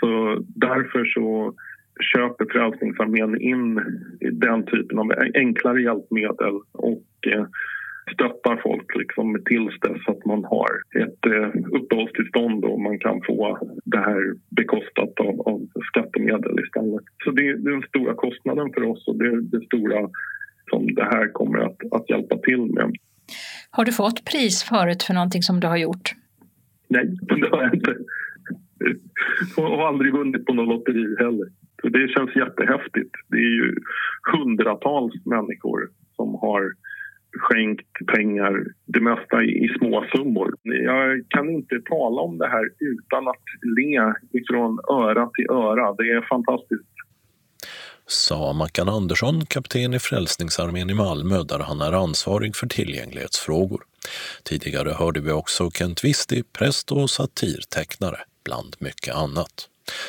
[0.00, 1.54] Så därför så
[2.14, 3.80] köper Frälsningsarmén in
[4.32, 7.46] den typen av enklare hjälpmedel och eh,
[8.12, 10.70] stöttar folk liksom tills dess att man har
[11.04, 17.04] ett eh, uppehållstillstånd och man kan få det här bekostat av, av skattemedel istället.
[17.24, 20.08] Så det, är den stora kostnaden för oss och det är det stora
[20.70, 22.92] som det här kommer att, att hjälpa till med.
[23.70, 26.14] Har du fått pris förut för någonting som du har gjort?
[26.88, 27.96] Nej, det har jag inte.
[29.56, 31.48] Och har aldrig vunnit på något lotteri heller.
[31.82, 33.14] Så det känns jättehäftigt.
[33.28, 33.74] Det är ju
[34.32, 36.72] hundratals människor som har
[37.36, 40.54] skänkt pengar, det mesta i små summor.
[40.62, 43.44] Jag kan inte tala om det här utan att
[43.76, 45.94] le ifrån öra till öra.
[45.98, 46.94] Det är fantastiskt
[48.06, 53.82] sa Mackan Andersson, kapten i Frälsningsarmén i Malmö där han är ansvarig för tillgänglighetsfrågor.
[54.42, 59.68] Tidigare hörde vi också Kent Wisti, präst och satirtecknare, bland mycket annat.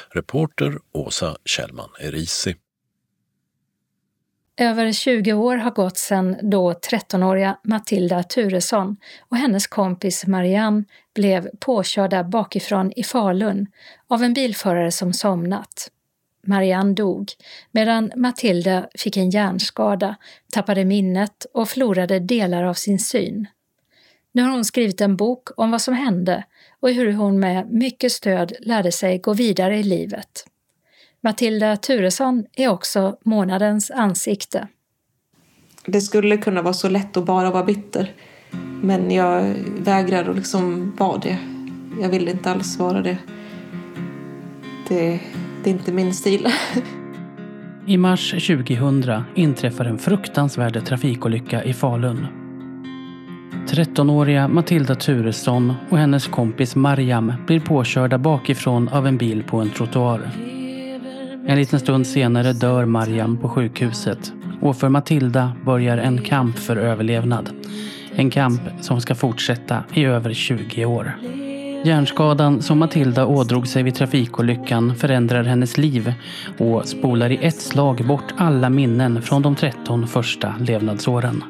[0.10, 2.56] Reporter Åsa Kjellman Erisi.
[4.58, 8.98] Över 20 år har gått sedan då 13-åriga Matilda Turesson
[9.30, 10.84] och hennes kompis Marianne
[11.16, 13.68] blev påkörda bakifrån i Falun
[14.08, 15.92] av en bilförare som somnat.
[16.46, 17.32] Marianne dog,
[17.72, 20.16] medan Matilda fick en hjärnskada,
[20.54, 23.48] tappade minnet och förlorade delar av sin syn.
[24.32, 26.44] Nu har hon skrivit en bok om vad som hände
[26.80, 30.46] och hur hon med mycket stöd lärde sig gå vidare i livet.
[31.26, 34.68] Matilda Turesson är också månadens ansikte.
[35.86, 38.14] Det skulle kunna vara så lätt att bara vara bitter.
[38.82, 41.38] Men jag vägrar att liksom vara det.
[42.02, 43.18] Jag vill inte alls vara det.
[44.88, 45.20] Det
[45.64, 46.48] det är inte min stil.
[47.86, 52.28] I mars 2000 inträffar en fruktansvärd trafikolycka i Falun.
[53.68, 59.70] 13-åriga Matilda Turesson och hennes kompis Mariam blir påkörda bakifrån av en bil på en
[59.70, 60.32] trottoar.
[61.48, 66.76] En liten stund senare dör Mariam på sjukhuset och för Matilda börjar en kamp för
[66.76, 67.50] överlevnad.
[68.16, 71.18] En kamp som ska fortsätta i över 20 år.
[71.84, 76.14] Hjärnskadan som Matilda ådrog sig vid trafikolyckan förändrar hennes liv
[76.58, 81.44] och spolar i ett slag bort alla minnen från de 13 första levnadsåren.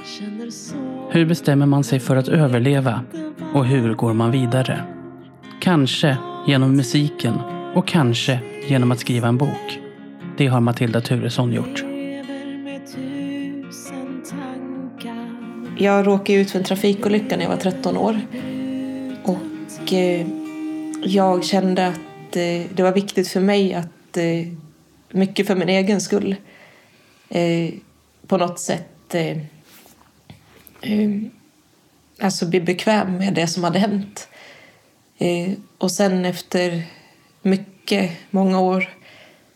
[1.12, 3.02] Hur bestämmer man sig för att överleva
[3.54, 4.80] och hur går man vidare?
[5.62, 7.34] Kanske genom musiken
[7.74, 9.85] och kanske genom att skriva en bok.
[10.38, 11.84] Det har Matilda Turesson gjort.
[15.78, 18.22] Jag råkade ut för en trafikolycka när jag var 13 år.
[19.24, 20.28] Och eh,
[21.04, 24.48] jag kände att eh, det var viktigt för mig att, eh,
[25.10, 26.36] mycket för min egen skull,
[28.28, 29.16] på något sätt
[32.20, 34.28] alltså bli bekväm med det som hade hänt.
[35.78, 36.84] Och sen efter
[37.42, 38.90] mycket, många år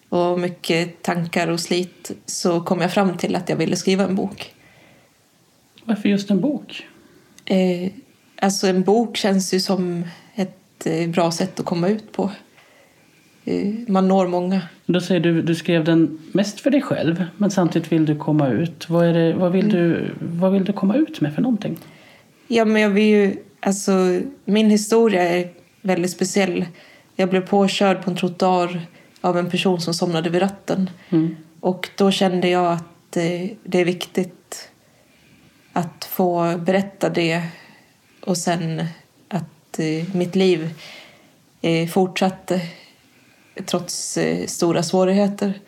[0.10, 4.16] och mycket tankar och slit så kom jag fram till att jag ville skriva en
[4.16, 4.54] bok.
[5.84, 6.88] Varför just en bok?
[8.42, 10.04] Alltså en bok känns ju som
[10.36, 12.32] ett eh, bra sätt att komma ut på.
[13.46, 14.62] Eh, man når många.
[14.86, 18.48] Då säger du du skrev den mest för dig själv men samtidigt vill du komma
[18.50, 18.90] ut.
[18.90, 19.78] Vad, är det, vad, vill, mm.
[19.78, 21.78] du, vad vill du komma ut med för någonting?
[22.48, 25.50] Ja, men jag vill ju, alltså, min historia är
[25.82, 26.66] väldigt speciell.
[27.16, 28.82] Jag blev påkörd på en trottoar
[29.22, 30.90] av en person som somnade vid ratten.
[31.10, 31.36] Mm.
[31.60, 34.70] Och då kände jag att eh, det är viktigt
[35.74, 37.44] att få berätta det
[38.26, 38.86] och sen
[39.28, 40.70] att eh, mitt liv
[41.62, 42.62] eh, fortsatte
[43.66, 45.60] trots stora svårigheter.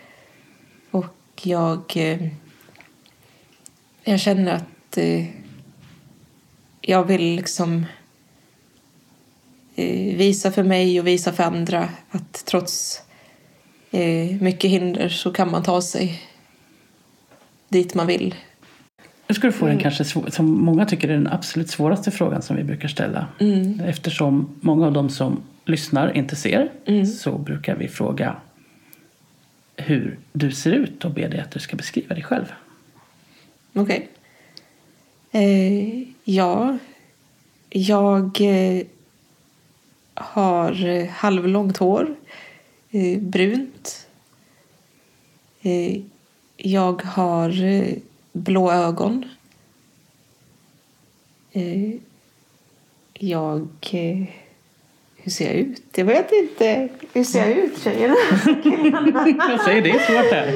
[0.92, 1.82] Och jag,
[4.04, 4.98] jag känner att
[6.82, 7.86] jag vill liksom
[10.16, 13.02] visa för mig och visa för andra att trots
[14.40, 16.22] mycket hinder så kan man ta sig
[17.70, 18.36] dit man vill.
[19.28, 19.84] Nu ska du få den Mm.
[19.84, 23.28] kanske som många tycker är den absolut svåraste frågan som vi brukar ställa.
[23.40, 23.80] Mm.
[23.80, 27.06] Eftersom många av de som lyssnar inte ser Mm.
[27.06, 28.36] så brukar vi fråga
[29.78, 32.46] hur du ser ut och be dig att du ska beskriva dig själv.
[33.74, 34.10] Okej.
[35.32, 36.78] Eh, ja,
[37.70, 38.86] jag eh,
[40.14, 42.16] har eh, halvlångt hår,
[42.92, 44.08] eh, brunt.
[45.62, 46.02] Eh,
[46.58, 47.94] jag har eh,
[48.32, 49.26] blå ögon.
[51.52, 51.92] Eh,
[53.14, 53.68] jag...
[53.92, 54.24] Eh,
[55.24, 55.84] hur ser jag ut?
[55.96, 56.90] Jag vet inte.
[57.14, 58.16] Hur ser jag ut, tjejerna?
[59.50, 60.48] Jag säger det är svårt här.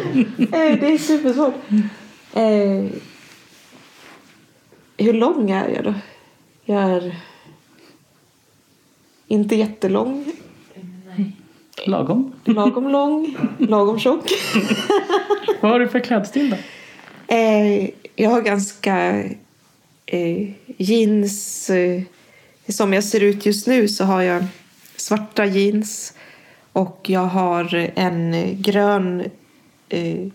[0.72, 1.56] Eh, det är supersvårt.
[4.98, 5.94] Hur lång är jag då?
[6.66, 7.16] Jag är
[9.28, 10.32] inte jättelång.
[11.86, 12.34] Lagom.
[12.46, 13.38] Lagom lång.
[13.58, 14.32] Lagom tjock.
[15.62, 16.58] Vad har du för klädstil då?
[17.36, 19.24] Eh, jag har ganska
[20.06, 21.70] eh, jeans.
[21.70, 22.02] Eh,
[22.68, 24.46] som jag ser ut just nu så har jag
[24.96, 26.14] svarta jeans.
[26.72, 29.24] Och jag har en eh, grön
[29.90, 30.28] eh,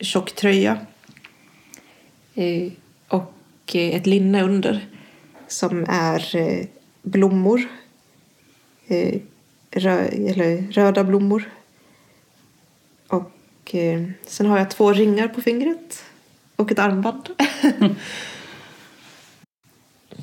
[0.00, 0.78] tjock tröja.
[2.34, 2.72] Eh,
[3.08, 3.32] och
[3.74, 4.86] eh, ett linne under.
[5.48, 6.66] Som är eh,
[7.02, 7.62] blommor.
[9.76, 11.50] Rö eller röda blommor.
[13.08, 16.04] Och eh, sen har jag två ringar på fingret.
[16.56, 17.28] Och ett armband.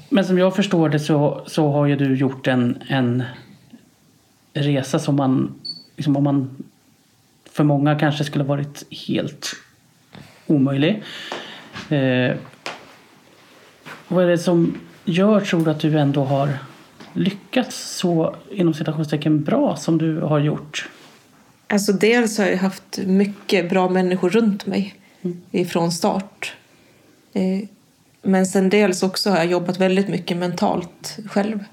[0.10, 3.24] Men som jag förstår det så, så har ju du gjort en, en
[4.54, 5.56] resa som man,
[5.96, 6.64] liksom om man
[7.52, 9.56] för många kanske skulle varit helt
[10.48, 11.04] omöjlig.
[11.90, 12.36] Eh,
[14.08, 16.50] vad är det som gör, tror du, att du ändå har
[17.14, 20.90] lyckats så inom citationstecken bra som du har gjort?
[21.68, 24.96] Alltså dels har jag haft mycket bra människor runt mig
[25.52, 26.56] ifrån start.
[27.34, 27.68] Eh,
[28.22, 31.64] Men sen dels också har jag jobbat väldigt mycket mentalt själv.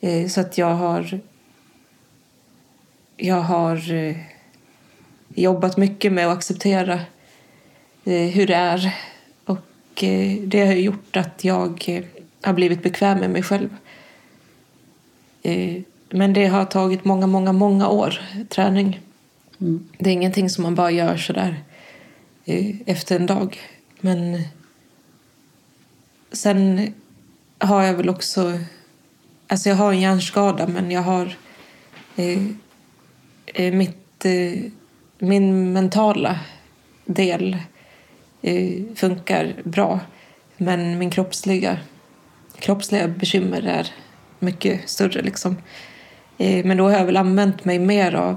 [0.00, 1.20] Eh, Så att jag har
[3.16, 4.16] jag har eh,
[5.34, 7.00] jobbat mycket med att acceptera
[8.04, 8.94] hur det är.
[9.44, 10.04] Och
[10.42, 12.04] det har gjort att jag
[12.42, 13.68] har blivit bekväm med mig själv.
[15.44, 19.00] Eh, Men det har tagit många, många, många år träning.
[19.98, 21.62] Det är ingenting som man bara gör sådär
[22.44, 23.58] eh, efter en dag.
[24.00, 24.42] Men
[26.32, 26.92] sen
[27.58, 28.58] har jag väl också...
[29.48, 31.36] Alltså jag har en hjärnskada men jag har...
[32.16, 32.42] Eh,
[33.46, 34.70] eh, mitt, eh,
[35.18, 36.38] min mentala
[37.04, 37.56] del
[38.42, 40.00] eh, funkar bra.
[40.56, 41.78] Men min kroppsliga,
[42.58, 43.92] kroppsliga bekymmer är
[44.44, 45.22] mycket större.
[45.22, 45.56] Liksom.
[46.38, 48.36] Eh, men då har jag väl använt mig mer av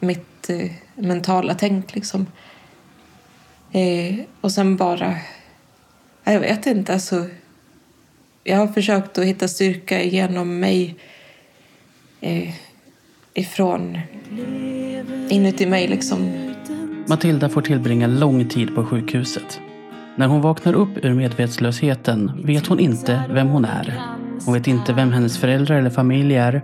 [0.00, 1.94] mitt eh, mentala tänk.
[1.94, 2.26] Liksom.
[3.72, 5.16] Eh, och sen bara...
[6.24, 6.92] Jag vet inte.
[6.92, 7.26] Alltså,
[8.44, 10.96] jag har försökt att hitta styrka genom mig
[13.34, 13.98] ifrån
[15.28, 15.88] inuti mig.
[15.88, 16.52] Liksom.
[17.06, 19.60] Matilda får tillbringa lång tid på sjukhuset.
[20.16, 24.00] När hon vaknar upp ur medvetslösheten vet hon inte vem hon är.
[24.44, 26.62] Hon vet inte vem hennes föräldrar eller familj är.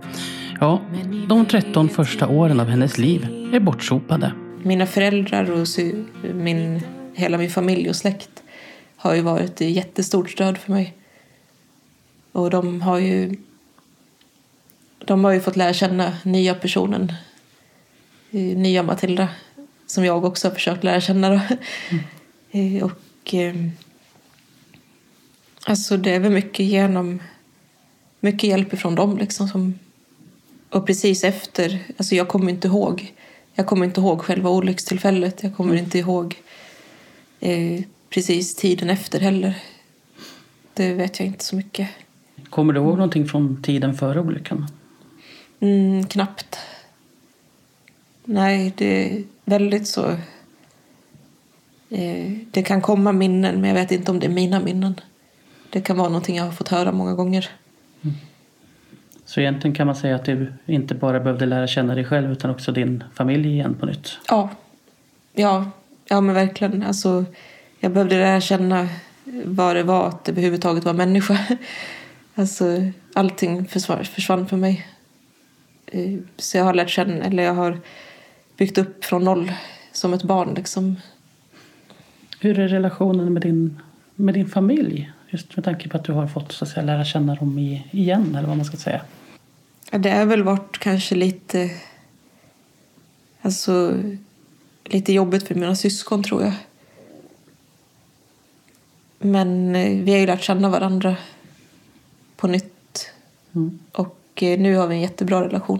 [0.59, 0.81] Ja,
[1.27, 4.33] de 13 första åren av hennes liv är bortsopade.
[4.63, 5.67] Mina föräldrar och
[6.33, 6.81] min,
[7.13, 8.43] hela min familj och släkt
[8.95, 10.93] har ju varit ett jättestort stöd för mig.
[12.31, 13.35] Och de har ju
[15.05, 17.13] de har ju fått lära känna nya personen,
[18.55, 19.27] nya Matilda,
[19.87, 21.29] som jag också har försökt lära känna.
[21.29, 21.39] Då.
[22.51, 23.55] Eh, Och eh,
[25.65, 27.19] alltså det är väl mycket genom
[28.19, 29.79] mycket hjälp ifrån dem liksom som
[30.69, 33.13] och precis efter, alltså jag kommer inte ihåg
[33.59, 35.43] jag kommer inte ihåg själva olyckstillfället.
[35.43, 36.35] Jag kommer inte ihåg
[37.39, 39.55] eh, precis tiden efter heller.
[40.73, 41.89] Det vet jag inte så mycket.
[42.49, 44.67] Kommer du ihåg någonting från tiden före olyckan?
[45.59, 46.57] Mm, knappt.
[48.25, 50.09] Nej, det är väldigt så...
[51.89, 55.01] Eh, det kan komma minnen, men jag vet inte om det är mina minnen.
[55.69, 57.49] Det kan vara någonting jag har fått höra många gånger.
[59.29, 62.51] Så egentligen kan man säga att du inte bara behövde lära känna dig själv utan
[62.51, 64.17] också din familj igen på nytt.
[64.27, 64.49] Ja,
[65.33, 65.71] ja,
[66.07, 66.83] ja men verkligen.
[66.83, 67.25] Alltså,
[67.79, 68.87] jag behövde lära känna
[69.45, 71.37] vad det var att överhuvudtaget vara människa.
[72.35, 72.65] Alltså,
[73.13, 74.87] allting försvann, för mig.
[75.85, 77.77] Eh, Så jag har lärt känna, eller jag har
[78.57, 79.51] byggt upp från noll
[79.91, 80.53] som ett barn.
[80.53, 80.95] Liksom.
[82.39, 83.81] Hur är relationen med din,
[84.15, 85.11] med din familj?
[85.29, 87.59] Just med tanke på att du har fått så att säga, lära känna dem
[87.91, 89.01] igen, eller vad man ska säga.
[89.91, 91.71] Det har väl varit kanske lite...
[93.41, 94.03] Alltså,
[94.83, 96.53] lite jobbigt för mina syskon, tror jag.
[99.19, 101.15] Men eh, vi har ju lärt känna varandra
[102.35, 103.11] på nytt.
[103.55, 103.79] Mm.
[103.91, 105.79] Och eh, nu har vi en jättebra relation.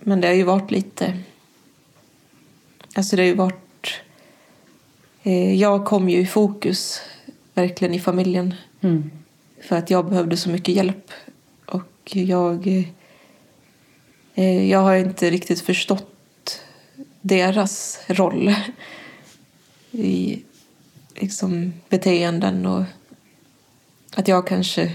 [0.00, 1.18] Men det har ju varit lite...
[2.94, 4.00] Alltså det har ju varit...
[5.22, 7.00] Eh, jag kom ju i fokus
[7.54, 8.54] verkligen i familjen.
[8.80, 9.10] Mm.
[9.62, 11.10] För att jag behövde så mycket hjälp.
[12.06, 12.92] Och jag...
[14.68, 16.62] Jag har inte riktigt förstått
[17.20, 18.54] deras roll
[19.90, 20.42] i
[21.14, 22.84] liksom, beteenden och
[24.16, 24.92] att jag kanske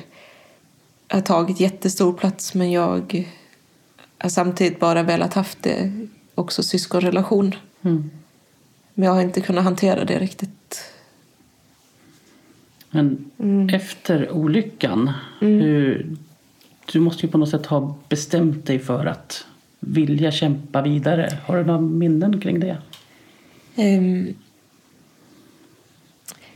[1.07, 3.25] har tagit jättestor plats men jag
[4.17, 7.55] har samtidigt bara velat haft det också syskonrelation.
[7.81, 8.11] Mm.
[8.93, 10.91] Men jag har inte kunnat hantera det riktigt.
[12.89, 13.69] Men mm.
[13.69, 15.59] efter olyckan, mm.
[15.59, 16.17] hur,
[16.93, 19.45] du måste ju på något sätt ha bestämt dig för att
[19.79, 21.37] vilja kämpa vidare.
[21.45, 22.77] Har du några minnen kring det?
[23.75, 24.35] Um,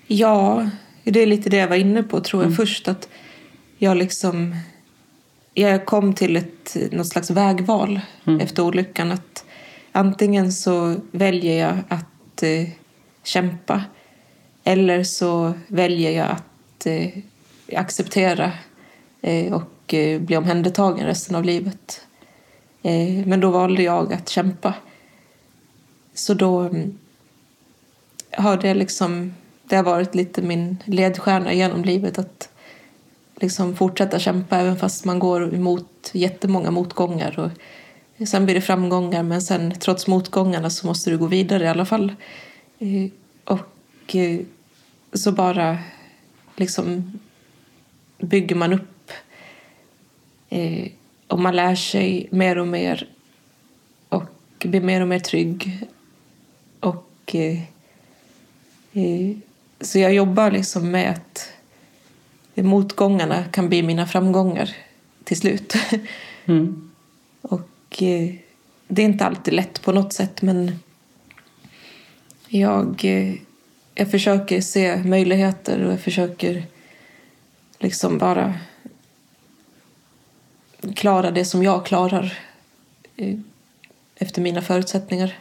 [0.08, 0.70] Ja,
[1.04, 2.58] det är lite det jag var inne på tror jag mm.
[2.58, 2.88] först.
[2.88, 3.10] Att
[3.78, 4.56] jag liksom...
[5.54, 8.40] Jag kom till ett, något slags vägval mm.
[8.40, 9.12] efter olyckan.
[9.12, 9.46] Att
[9.92, 12.70] antingen så väljer jag att eh,
[13.24, 13.84] kämpa
[14.64, 17.08] eller så väljer jag att eh,
[17.80, 18.52] acceptera
[19.22, 19.54] eh,
[19.86, 22.02] och eh, bli omhändertagen resten av livet.
[22.84, 24.74] Eh, men då valde jag att kämpa.
[26.14, 26.98] Så då mm,
[28.32, 29.34] har det liksom
[29.68, 32.50] det har varit lite min ledstjärna genom livet att
[33.36, 37.40] liksom fortsätta kämpa även fast man går emot jättemånga motgångar.
[37.40, 41.68] Och sen blir det framgångar men sen trots motgångarna så måste du gå vidare i
[41.68, 42.16] alla fall.
[42.80, 43.12] Eh,
[43.44, 44.16] och
[45.14, 45.78] så bara
[46.56, 47.20] liksom
[48.20, 48.95] bygger man upp
[50.60, 50.92] eh,
[51.28, 53.08] och man lär sig mer och mer
[54.10, 54.24] och
[54.60, 55.88] blir mer och mer trygg.
[56.80, 57.36] Och
[59.82, 61.52] så jag jobbar liksom med att
[62.54, 64.76] motgångarna kan bli mina framgångar
[65.24, 65.76] till slut.
[66.48, 66.92] Mm.
[67.42, 68.36] och eh,
[68.88, 70.80] det är inte alltid lätt på något sätt men
[72.48, 73.34] jag, eh,
[73.96, 76.64] jag försöker se möjligheter och jag försöker
[77.80, 78.54] liksom bara
[80.94, 82.34] klara det som jag klarar
[83.16, 83.38] eh,
[84.16, 85.34] efter mina förutsättningar.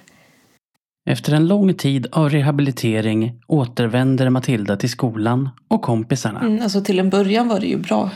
[1.06, 6.40] Efter en lång tid av rehabilitering återvänder Matilda till skolan och kompisarna.
[6.40, 8.10] Mm, alltså till en början var det ju bra.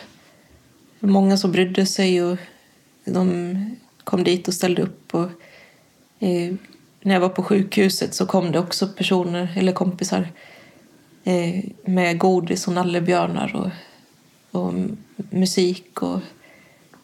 [1.00, 2.38] Många som brydde sig och
[3.04, 3.56] de
[4.04, 5.14] kom dit och ställde upp.
[5.14, 5.30] Och,
[6.18, 6.54] eh,
[7.02, 10.28] när jag var på sjukhuset så kom det också personer, eller kompisar,
[11.24, 13.70] eh, med godis och nallebjörnar och,
[14.60, 14.74] och
[15.30, 16.20] musik och,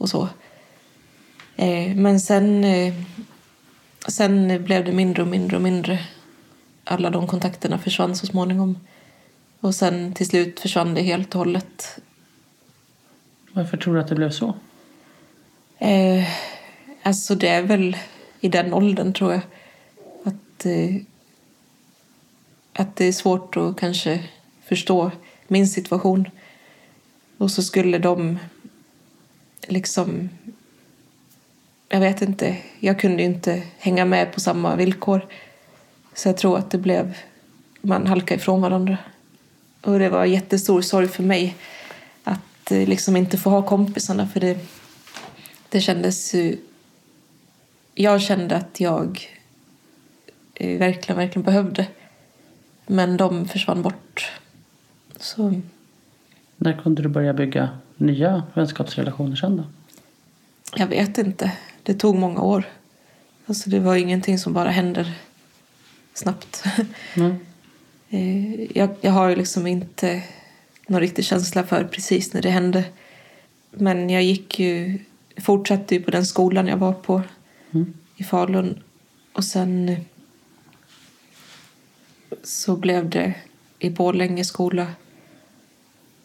[0.05, 0.29] och så.
[1.57, 2.95] Eh, men sen eh,
[4.09, 5.99] Sen blev det mindre och mindre och mindre.
[6.85, 8.79] Alla de kontakterna försvann så småningom.
[9.61, 11.99] Och sen till slut försvann det helt och hållet.
[13.53, 14.55] Varför tror du att det blev så?
[15.79, 16.29] Eh,
[17.03, 17.97] alltså det är väl
[18.41, 19.43] i den åldern tror jag.
[20.25, 20.97] Att, eh,
[22.73, 24.25] att det är svårt att kanske
[24.65, 25.11] förstå
[25.49, 26.29] min situation.
[27.39, 28.39] Och så skulle de
[29.69, 30.29] liksom
[31.95, 35.27] jag vet inte, jag kunde inte hänga med på samma villkor.
[36.15, 37.17] Så jag tror att det blev,
[37.81, 38.99] man halkade ifrån varandra.
[39.81, 41.57] Och det var jättestor sorg för mig
[42.25, 44.59] att eh, liksom inte få ha kompisarna för det,
[45.69, 46.59] det kändes ju...
[47.95, 49.29] Jag kände att jag
[50.55, 51.87] eh, verkligen, verkligen behövde.
[52.87, 54.33] Men de försvann bort.
[55.17, 55.61] Så...
[56.57, 59.65] När kunde du börja bygga nya vänskapsrelationer sen då?
[60.77, 62.65] Jag vet inte det tog många år.
[63.47, 65.13] Alltså det var ingenting som bara händer
[66.15, 66.65] snabbt.
[67.17, 68.67] Mm.
[68.75, 70.23] jag, jag har ju liksom inte
[70.87, 72.85] någon riktig känsla för precis när det hände.
[73.71, 74.99] Men jag gick ju,
[75.37, 77.23] fortsatte ju på den skolan jag var på
[77.71, 77.95] mm.
[78.17, 78.83] i Falun.
[79.33, 79.97] Och sen
[82.43, 83.35] så blev det
[83.79, 84.87] i Borlänge skola.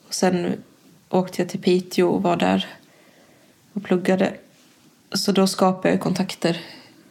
[0.08, 0.64] Och sen
[1.10, 2.68] åkte jag till Piteå och var där
[3.74, 4.34] och pluggade.
[5.12, 6.62] Så då skapar jag kontakter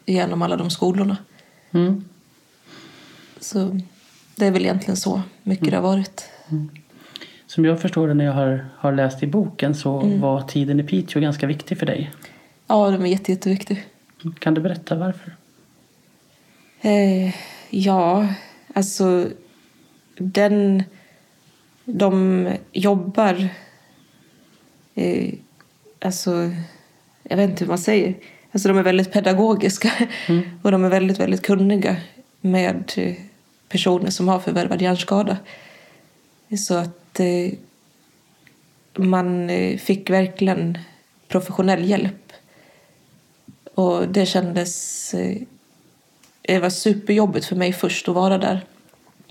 [0.06, 1.16] genom alla de skolorna.
[1.70, 2.04] Mm.
[3.40, 3.80] Så
[4.36, 5.70] det är väl egentligen så mycket mm.
[5.70, 6.28] det har varit.
[6.50, 6.70] Mm.
[7.46, 10.20] Som jag förstår det när jag har, har läst i boken så mm.
[10.20, 12.10] var tiden i Piteå ganska viktig för dig.
[12.66, 13.86] Ja, den var jätte, jätteviktig.
[14.38, 15.36] Kan du berätta varför?
[16.80, 17.34] Eh,
[17.70, 18.26] ja,
[18.74, 19.28] alltså
[20.18, 20.82] den...
[21.90, 23.48] De jobbar
[24.98, 25.34] eh,
[26.00, 26.52] alltså,
[27.22, 28.14] jag vet inte hur man säger.
[28.52, 29.92] Alltså de är väldigt pedagogiska
[30.26, 30.42] mm.
[30.62, 31.96] och de är väldigt, väldigt kunniga
[32.40, 33.14] med eh,
[33.68, 35.36] personer som har förvärvad hjärnskada.
[36.58, 37.52] Så att eh,
[38.96, 40.78] man eh, fick verkligen
[41.28, 42.32] professionell hjälp.
[43.74, 45.14] Och det kändes...
[45.14, 45.36] Eh,
[46.42, 48.64] det var superjobbigt för mig först att vara där.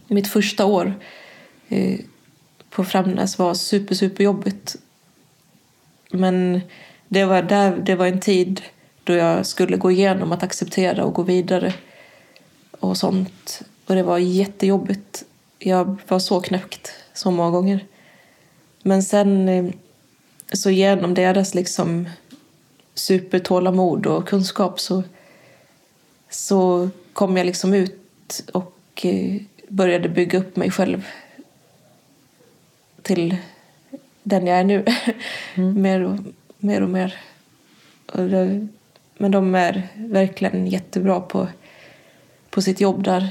[0.07, 0.93] Mitt första år
[1.70, 1.99] eh,
[2.70, 4.76] på Framnäs var super, superjobbigt.
[6.12, 6.62] Men
[7.08, 8.62] det var, där, det var en tid
[9.03, 11.74] då jag skulle gå igenom att acceptera och gå vidare
[12.80, 13.62] och sånt.
[13.86, 15.24] Och det var jättejobbigt.
[15.60, 17.86] Jag var så knäckt så många gånger.
[18.84, 19.66] Men sen eh,
[20.53, 22.10] så genom deras liksom
[22.93, 25.03] supertålamod och kunskap så,
[26.30, 31.08] så kom jag liksom ut och eh, började bygga upp mig själv
[33.01, 33.38] till
[34.28, 34.86] den jag är nu.
[35.56, 35.82] Mm.
[35.82, 36.20] mer, och,
[36.58, 37.16] mer och mer.
[38.06, 38.68] Och det,
[39.18, 41.48] men de är verkligen jättebra på,
[42.50, 43.30] på sitt jobb där.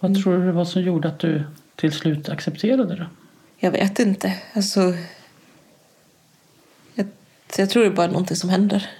[0.00, 1.42] Vad tror du det var som gjorde att du
[1.76, 3.06] till slut accepterade det?
[3.58, 4.34] Jag vet inte.
[4.52, 4.94] Alltså,
[6.94, 7.06] jag,
[7.56, 8.90] jag tror det är bara någonting som händer.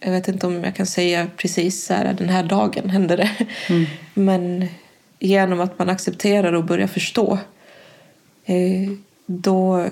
[0.00, 3.30] Jag vet inte om jag kan säga precis så här, den här dagen hände det.
[3.68, 3.86] Mm.
[4.14, 4.68] Men
[5.18, 7.38] genom att man accepterar och börjar förstå
[9.26, 9.88] då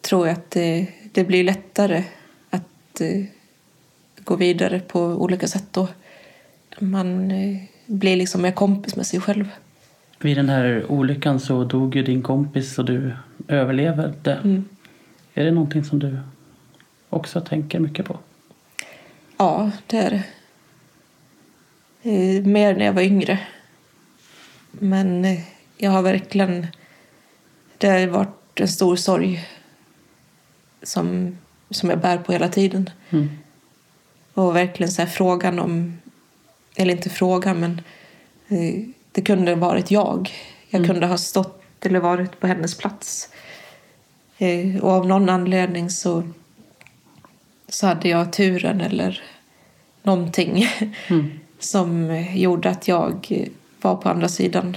[0.00, 2.04] tror jag att det, det blir lättare
[2.50, 3.24] att eh,
[4.24, 5.66] gå vidare på olika sätt.
[5.70, 5.88] Då.
[6.78, 9.48] Man eh, blir liksom mer kompis med sig själv.
[10.18, 13.12] Vid den här olyckan så dog ju din kompis och du
[13.48, 14.34] överlevde.
[14.34, 14.64] Mm.
[15.34, 16.18] Är det någonting som du
[17.08, 18.18] också tänker mycket på?
[19.36, 20.22] Ja, det är det.
[22.10, 23.38] Eh, mer när jag var yngre.
[24.70, 25.40] Men eh,
[25.76, 26.66] jag har verkligen...
[27.78, 29.48] Det har varit en stor sorg
[30.82, 31.36] som,
[31.70, 32.90] som jag bär på hela tiden.
[33.10, 33.28] Mm.
[34.34, 35.98] Och verkligen så frågan om...
[36.76, 37.80] Eller inte frågan, men
[38.48, 40.30] eh, det kunde ha varit jag.
[40.68, 40.90] Jag mm.
[40.90, 43.28] kunde ha stått eller varit på hennes plats.
[44.38, 46.22] Eh, och av någon anledning så,
[47.68, 49.22] så hade jag turen eller
[50.02, 50.66] någonting
[51.06, 51.30] mm.
[51.58, 53.42] som gjorde att jag
[53.80, 54.76] var på andra sidan.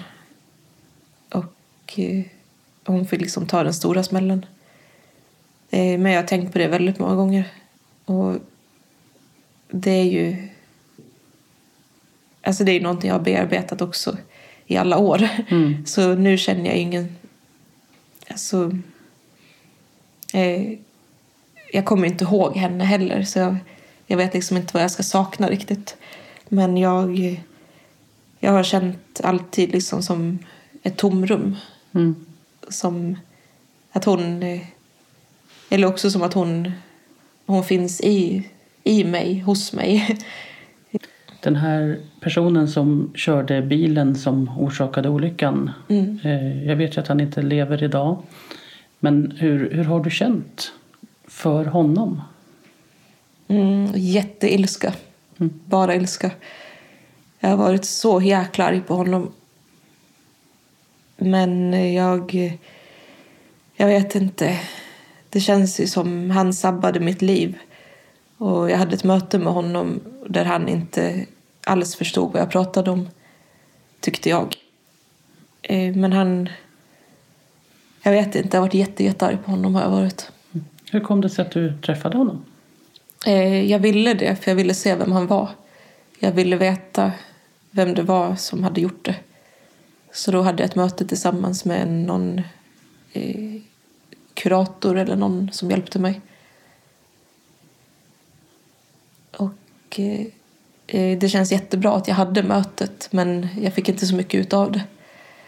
[1.29, 2.23] Och eh,
[2.91, 4.45] hon fick liksom ta den stora smällen.
[5.69, 7.43] Eh, men jag har tänkt på det väldigt många gånger.
[8.05, 8.35] Och
[9.71, 10.47] det är ju...
[12.41, 14.17] Alltså det är någonting jag har bearbetat också
[14.67, 15.29] i alla år.
[15.49, 15.85] Mm.
[15.85, 17.15] Så nu känner jag ingen...
[18.27, 18.71] Alltså,
[20.33, 20.73] eh,
[21.73, 23.55] jag kommer inte ihåg henne heller så jag,
[24.07, 25.97] jag, vet liksom inte vad jag ska sakna riktigt.
[26.47, 27.39] Men jag,
[28.39, 30.39] jag har känt alltid liksom som
[30.83, 31.55] ett tomrum.
[31.91, 32.25] Mm.
[32.69, 33.17] Som
[33.91, 34.43] att hon...
[35.69, 36.71] Eller också som att hon,
[37.45, 38.47] hon finns i,
[38.83, 40.17] i mig, hos mig.
[41.41, 45.71] Den här personen som körde bilen som orsakade olyckan.
[45.89, 46.19] Mm.
[46.23, 48.21] Eh, jag vet ju att han inte lever idag.
[48.99, 50.71] Men hur, hur har du känt
[51.27, 52.21] för honom?
[53.47, 54.93] Mm, jätteilska.
[55.37, 55.59] Mm.
[55.65, 56.31] Bara ilska.
[57.39, 59.31] Jag har varit så jäkla arg på honom.
[61.19, 62.57] Men jag...
[63.75, 64.59] Jag vet inte.
[65.29, 67.57] Det känns ju som han sabbade mitt liv.
[68.37, 71.25] Och jag hade ett möte med honom där han inte
[71.63, 73.09] alls förstod vad jag pratade om,
[73.99, 74.55] tyckte jag.
[75.61, 76.49] Eh, men han...
[78.03, 79.75] Jag vet inte, jag har varit jätte, jättearg på honom.
[79.75, 80.31] Har jag varit.
[80.91, 82.45] Hur kom det sig att du träffade honom?
[83.25, 85.49] Eh, jag ville det, för jag ville se vem han var.
[86.19, 87.11] Jag ville veta
[87.71, 89.15] vem det var som hade gjort det.
[90.11, 92.41] Så då hade jag ett möte tillsammans med någon
[93.13, 93.61] eh,
[94.33, 96.21] kurator eller någon som hjälpte mig.
[99.31, 104.39] Och eh, det känns jättebra att jag hade mötet men jag fick inte så mycket
[104.39, 104.83] ut av det.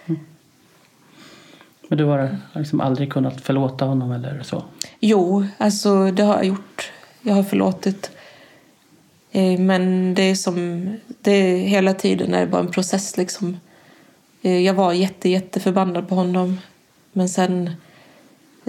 [0.05, 0.21] Mm.
[1.87, 4.63] Men du har liksom aldrig kunnat förlåta honom eller så?
[4.99, 6.91] Jo, alltså det har jag gjort.
[7.21, 8.11] Jag har förlåtit.
[9.31, 10.87] Eh, men det är som,
[11.21, 13.57] det är hela tiden är det bara en process liksom.
[14.41, 16.59] Eh, jag var jätte, jätteförbannad på honom.
[17.13, 17.75] Men sen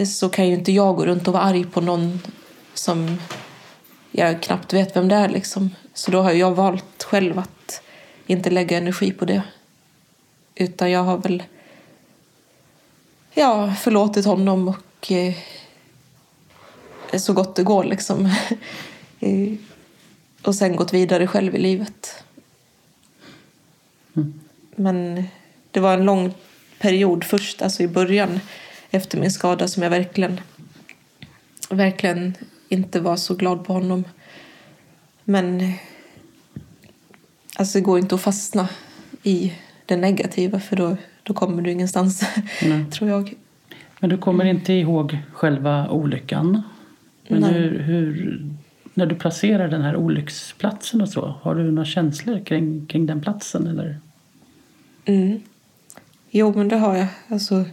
[0.06, 2.20] så kan ju inte jag gå runt och vara arg på någon
[2.74, 3.18] som
[4.10, 5.28] jag knappt vet vem det är.
[5.28, 5.70] Liksom.
[5.94, 7.82] Så då har jag valt själv att
[8.26, 9.42] inte lägga energi på det.
[10.54, 11.42] Utan jag har väl
[13.34, 15.34] ja, förlåtit honom och eh,
[17.14, 18.30] så gott det går liksom.
[19.24, 19.52] Eh,
[20.42, 22.24] och sen gått vidare själv i livet.
[24.16, 24.40] Mm.
[24.76, 25.24] Men
[25.72, 26.34] det var en lång
[26.78, 28.40] period först, alltså i början
[28.90, 30.40] efter min skada som jag verkligen
[31.70, 32.34] verkligen
[32.68, 34.04] inte var så glad på honom.
[35.24, 35.72] Men
[37.56, 38.68] alltså, det går inte att fastna
[39.22, 39.52] i
[39.86, 42.22] det negativa för då, då kommer du ingenstans,
[42.62, 42.84] Nej.
[42.90, 43.34] tror jag.
[44.00, 46.62] Men du kommer inte ihåg själva olyckan?
[47.28, 48.40] Men hur, hur,
[48.94, 53.20] när du placerar den här olycksplatsen och så, har du några känslor kring, kring den
[53.20, 53.66] platsen?
[53.66, 54.00] Eller?
[55.04, 55.40] Mm.
[56.34, 57.06] Jo, men det har jag.
[57.28, 57.64] Alltså,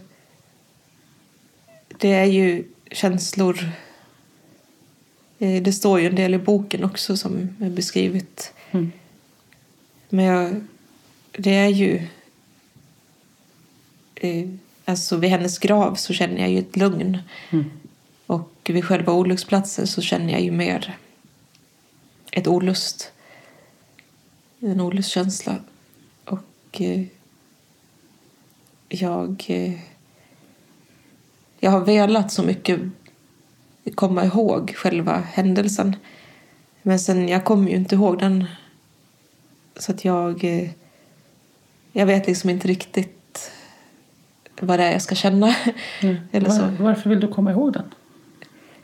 [1.98, 3.58] det är ju känslor.
[5.38, 8.52] Eh, Det står ju en del i boken också som är beskrivet.
[8.70, 8.92] Mm.
[10.08, 10.60] Men jag,
[11.32, 12.06] det är ju...
[14.14, 14.48] eh,
[14.84, 17.18] Alltså vid hennes grav så känner jag ju ett lugn.
[17.50, 17.70] Mm.
[18.26, 20.98] Och vid själva olycksplatsen så känner jag ju mer
[22.32, 23.12] ett olust.
[24.60, 25.56] En olustkänsla.
[26.24, 27.04] Och eh,
[28.90, 29.44] jag...
[29.48, 29.72] Eh,
[31.60, 32.80] jag har velat så mycket
[33.94, 35.96] komma ihåg själva händelsen.
[36.82, 38.44] Men sen, jag kommer ju inte ihåg den.
[39.76, 40.44] Så att jag...
[40.44, 40.70] Eh,
[41.92, 43.50] jag vet liksom inte riktigt
[44.60, 45.54] vad det är jag ska känna.
[46.00, 46.16] Mm.
[46.32, 46.62] Eller så.
[46.62, 47.94] Var, varför vill du komma ihåg den?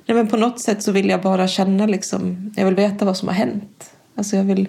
[0.07, 3.17] Nej, men på något sätt så vill jag bara känna liksom, jag vill veta vad
[3.17, 3.91] som har hänt.
[4.15, 4.69] Alltså jag vill...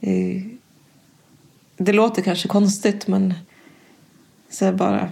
[0.00, 0.42] Eh,
[1.76, 3.34] det låter kanske konstigt men
[4.50, 5.08] så är bara,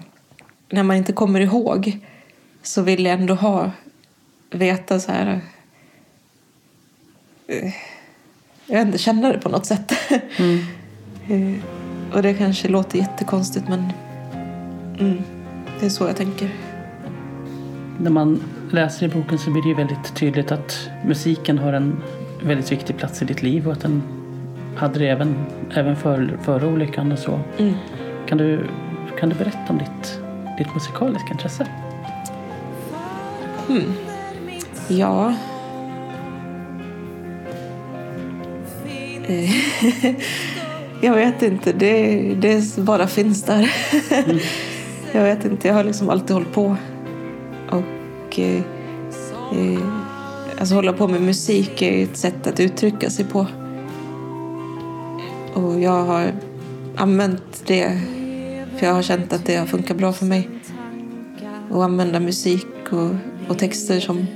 [0.69, 1.99] när man inte kommer ihåg
[2.63, 3.71] så vill jag ändå ha,
[4.51, 5.41] veta så här...
[7.47, 7.75] Eh,
[8.67, 9.93] jag inte, känna det på något sätt.
[10.37, 10.59] Mm.
[11.57, 11.63] eh,
[12.15, 13.93] och det kanske låter jättekonstigt men
[14.99, 15.23] mm,
[15.81, 16.51] det är så jag tänker.
[18.01, 22.03] När man läser i boken så blir det ju väldigt tydligt att musiken har en
[22.43, 24.03] väldigt viktig plats i ditt liv och att den
[24.77, 27.41] hade det även, även för, före olyckan och så.
[27.59, 27.75] Mm.
[28.27, 28.67] Kan, du,
[29.21, 30.21] kan du berätta om ditt,
[30.59, 31.67] ditt musikaliska intresse?
[33.67, 33.93] Hmm.
[34.89, 35.35] Ja.
[39.29, 39.51] Eh,
[41.01, 41.73] jag vet inte.
[41.73, 43.73] Det, det bara finns där.
[45.13, 45.69] jag vet inte.
[45.69, 46.77] Jag har liksom alltid hållit på.
[47.71, 48.63] Och eh,
[49.53, 49.81] eh,
[50.59, 53.47] alltså hålla på med musik är ett sätt att uttrycka sig på.
[55.55, 56.33] Och jag har
[56.97, 58.01] använt det
[58.79, 60.49] för jag har känt att det har funkat bra för mig.
[61.71, 63.11] Och använda musik och,
[63.49, 64.27] och texter som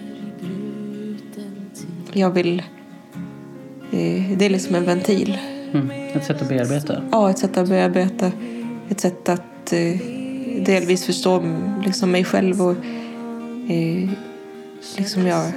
[2.12, 2.62] jag vill...
[3.92, 5.38] Eh, det är liksom en ventil.
[5.72, 5.90] Mm.
[5.90, 7.02] Ett sätt att bearbeta?
[7.12, 8.32] Ja, ett sätt att bearbeta.
[8.88, 10.00] Ett sätt att eh,
[10.64, 11.42] delvis förstå
[11.84, 12.76] liksom, mig själv och
[13.70, 14.10] eh,
[14.96, 15.52] liksom jag...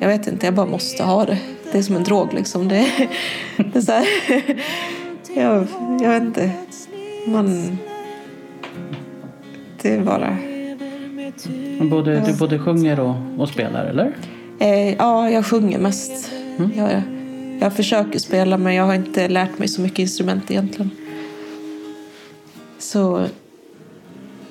[0.00, 1.38] Jag vet inte, jag bara måste ha det.
[1.72, 2.68] Det är som en drog liksom.
[2.68, 2.86] Det,
[3.56, 4.06] det är så här,
[5.36, 5.66] jag,
[6.00, 6.50] jag vet inte.
[7.26, 7.78] Man...
[9.86, 10.38] Det är bara...
[11.90, 12.20] Både.
[12.26, 14.12] Du både sjunger och, och spelar, eller?
[14.58, 16.32] Eh, ja, jag sjunger mest.
[16.74, 17.02] Jag,
[17.60, 20.90] jag försöker spela men jag har inte lärt mig så mycket instrument egentligen.
[22.78, 23.26] Så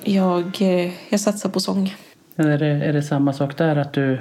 [0.02, 1.94] jag, eh, jag satsar på sång.
[2.36, 4.18] Är det, är det samma sak där att du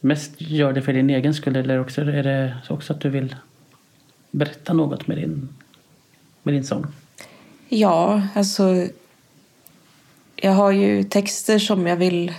[0.00, 3.36] mest gör det för din egen skull eller också, är det också att du vill
[4.30, 5.48] berätta något med din,
[6.42, 6.86] med din sång?
[7.68, 8.86] Ja, alltså
[10.40, 12.34] jag har ju texter som jag vill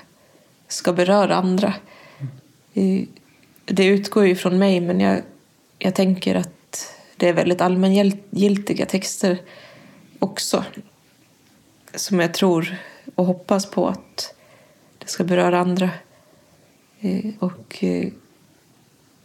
[0.68, 1.74] ska beröra andra.
[3.66, 5.22] Det utgår ju från mig men jag,
[5.80, 9.38] jag tänker att det är väldigt allmängiltiga texter
[10.20, 10.66] också.
[11.96, 12.78] Som jag tror
[13.16, 14.34] och hoppas på att
[14.98, 15.90] det ska beröra andra.
[17.40, 17.84] Och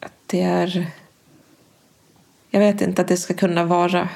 [0.00, 0.90] att det är...
[2.50, 4.08] Jag vet inte, att det ska kunna vara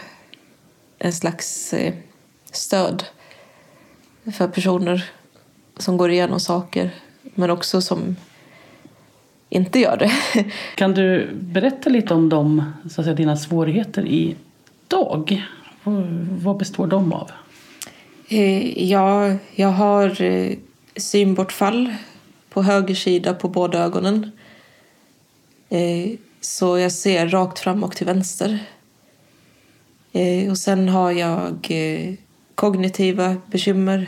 [0.99, 1.95] en slags eh,
[2.53, 3.05] stöd
[4.33, 5.05] för personer
[5.77, 6.91] som går igenom saker
[7.35, 8.17] men också som
[9.49, 10.13] inte gör det.
[10.75, 15.47] Kan du berätta lite om de, så att säga, dina svårigheter idag?
[15.85, 16.03] Vad,
[16.43, 17.31] vad består de av?
[18.29, 20.57] Eh, Ja, jag har eh,
[20.97, 21.95] synbortfall
[22.51, 24.31] på höger sida på båda ögonen.
[25.69, 26.11] Eh,
[26.41, 28.59] Så jag ser rakt fram och till vänster.
[30.51, 31.71] Och sen har jag
[32.55, 34.07] kognitiva bekymmer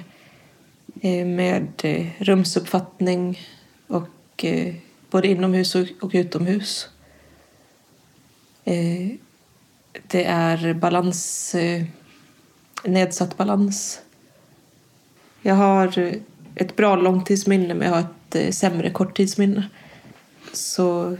[1.05, 3.40] Eh, med eh, rumsuppfattning
[3.86, 4.74] och eh,
[5.11, 6.88] både inomhus och utomhus.
[10.07, 11.55] Det är balans,
[12.84, 14.00] nedsatt balans.
[15.42, 16.14] Jag har
[16.55, 19.68] ett bra långtidsminne men jag har ett sämre korttidsminne.
[20.53, 21.16] Så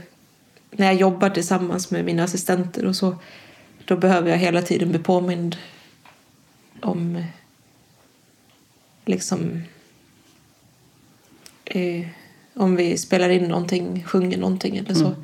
[0.71, 3.15] när jag jobbar tillsammans med mina assistenter och så
[3.85, 5.57] då behöver jag hela tiden bli påmind
[6.81, 7.23] om
[9.05, 9.61] liksom
[11.65, 12.07] eh,
[12.53, 15.07] om vi spelar in någonting, sjunger någonting eller så.
[15.07, 15.23] Mm.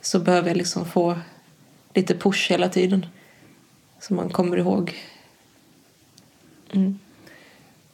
[0.00, 1.16] Så behöver jag liksom få
[1.94, 3.06] lite push hela tiden.
[4.00, 4.94] Så man kommer ihåg.
[6.72, 6.98] Mm.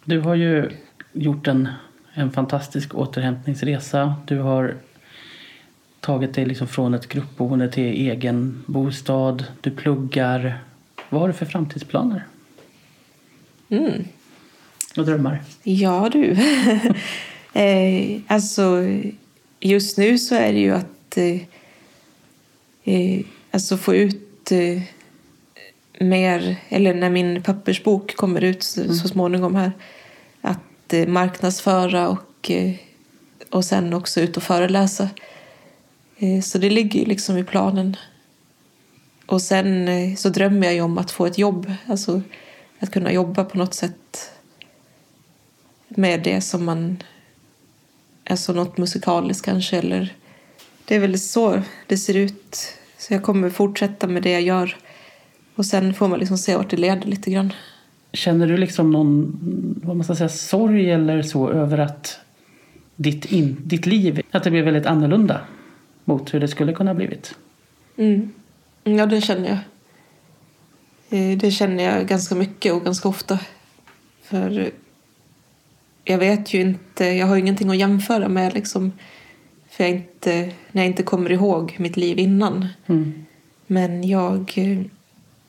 [0.05, 0.71] Du har ju
[1.13, 1.69] gjort en,
[2.13, 4.15] en fantastisk återhämtningsresa.
[4.27, 4.77] Du har
[6.01, 9.45] tagit dig liksom från ett gruppboende till egen bostad.
[9.61, 10.59] Du pluggar.
[11.11, 12.27] Vad har du för framtidsplaner?
[13.69, 14.05] Mm.
[14.97, 15.43] Och drömmar?
[15.63, 16.31] Ja du.
[17.53, 18.83] eh, alltså
[19.61, 21.41] just nu så är det ju att eh,
[22.85, 23.21] eh,
[23.51, 24.83] alltså få ut eh,
[26.01, 28.95] mer, eller när min pappersbok kommer ut så, mm.
[28.95, 29.73] så småningom här,
[30.41, 32.75] att eh, marknadsföra och, eh,
[33.51, 35.09] och sen också ut och föreläsa.
[36.19, 37.97] Eh, så det ligger ju liksom i planen.
[39.27, 42.23] Och sen så drömmer jag ju om att få ett jobb, alltså
[42.81, 44.31] att kunna jobba på något sätt
[45.97, 47.03] med det som man,
[48.31, 50.15] alltså något musikaliskt kanske eller
[50.85, 52.57] det är väl så det ser ut.
[52.99, 54.77] Så jag kommer fortsätta med det jag gör.
[55.55, 57.53] Och sen får man liksom se vart det leder lite grann.
[58.13, 59.39] Känner du liksom någon
[59.85, 62.19] vad man ska säga, sorg eller så över att
[62.97, 65.41] ditt, in, ditt liv att det blev väldigt annorlunda
[66.05, 67.35] mot hur det skulle kunna ha blivit?
[67.97, 68.33] Mm.
[68.85, 69.59] Ja, det känner jag.
[71.11, 73.39] Eh, det känner jag ganska mycket och ganska ofta.
[74.23, 74.71] För
[76.09, 78.93] jag vet ju inte, jag har ingenting att jämföra med liksom.
[79.71, 82.67] För jag inte, när jag inte kommer ihåg mitt liv innan.
[82.87, 83.25] Mm.
[83.67, 84.53] Men jag,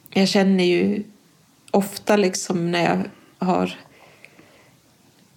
[0.10, 1.04] jag känner ju
[1.72, 3.04] ofta liksom när jag
[3.48, 3.76] har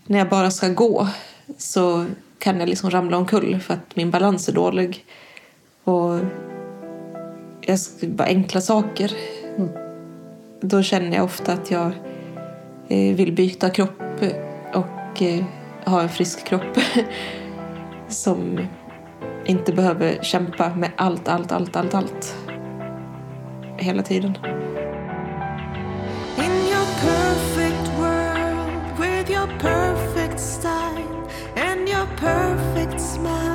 [0.07, 1.09] när jag bara ska gå
[1.59, 2.07] så
[2.39, 5.05] kan jag liksom ramla omkull för att min balans är dålig.
[5.85, 6.18] Och
[7.61, 9.12] jag bara enkla saker.
[9.57, 9.71] Mm.
[10.61, 11.93] Då känner jag ofta att jag
[12.89, 14.23] eh, vill byta kropp
[15.21, 15.45] Eh,
[15.85, 16.79] och ha en frisk kropp
[18.09, 18.66] som
[19.45, 22.37] inte behöver kämpa med allt, allt, allt, allt, allt
[23.77, 24.39] hela tiden.
[26.37, 26.53] In
[31.89, 33.49] your perfect world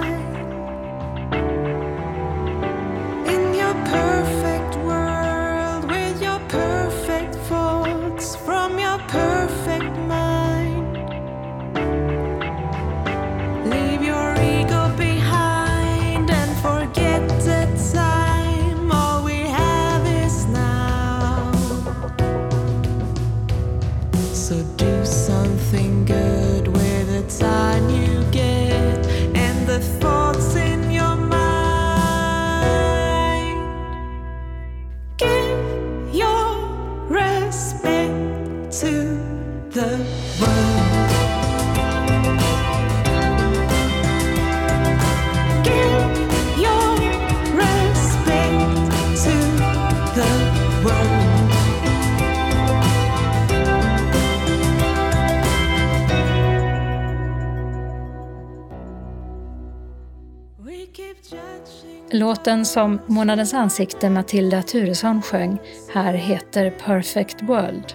[62.45, 65.57] Låten som Månadens ansikte Matilda Turesson sjöng
[65.93, 67.93] här heter Perfect World.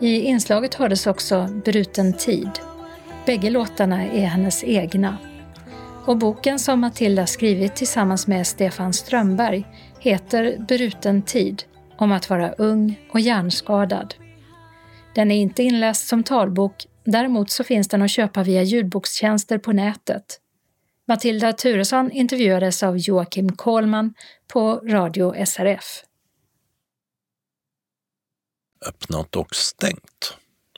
[0.00, 2.50] I inslaget hördes också Bruten tid.
[3.26, 5.16] Bägge låtarna är hennes egna.
[6.06, 9.66] Och boken som Matilda skrivit tillsammans med Stefan Strömberg
[10.00, 11.62] heter Bruten tid,
[11.96, 14.14] om att vara ung och hjärnskadad.
[15.14, 19.72] Den är inte inläst som talbok, däremot så finns den att köpa via ljudbokstjänster på
[19.72, 20.40] nätet.
[21.10, 24.14] Matilda Turesson intervjuades av Joakim Kohlman
[24.52, 26.02] på Radio SRF.
[28.86, 30.34] Öppnat och stängt.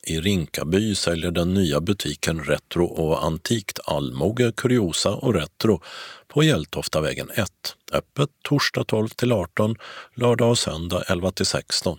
[0.07, 5.83] I Rinkaby säljer den nya butiken Retro och Antikt allmoge, kuriosa och retro
[6.29, 7.51] på Hjältoftavägen 1.
[7.93, 9.77] Öppet torsdag 12 till 18,
[10.15, 11.99] lördag och söndag 11 till 16.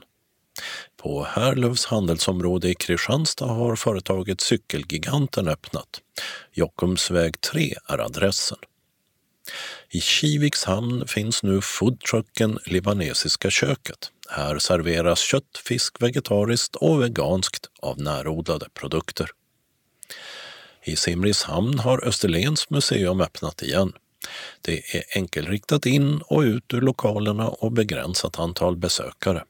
[1.04, 6.02] På Härlövs handelsområde i Kristianstad har företaget Cykelgiganten öppnat.
[6.54, 8.58] Jockumsväg 3 är adressen.
[9.90, 14.12] I Kiviks hamn finns nu foodtrucken Libanesiska köket.
[14.30, 19.30] Här serveras kött, fisk, vegetariskt och veganskt av närodlade produkter.
[20.84, 23.94] I Simrishamn har Österlens museum öppnat igen.
[24.62, 29.44] Det är enkelriktat in och ut ur lokalerna och begränsat antal besökare.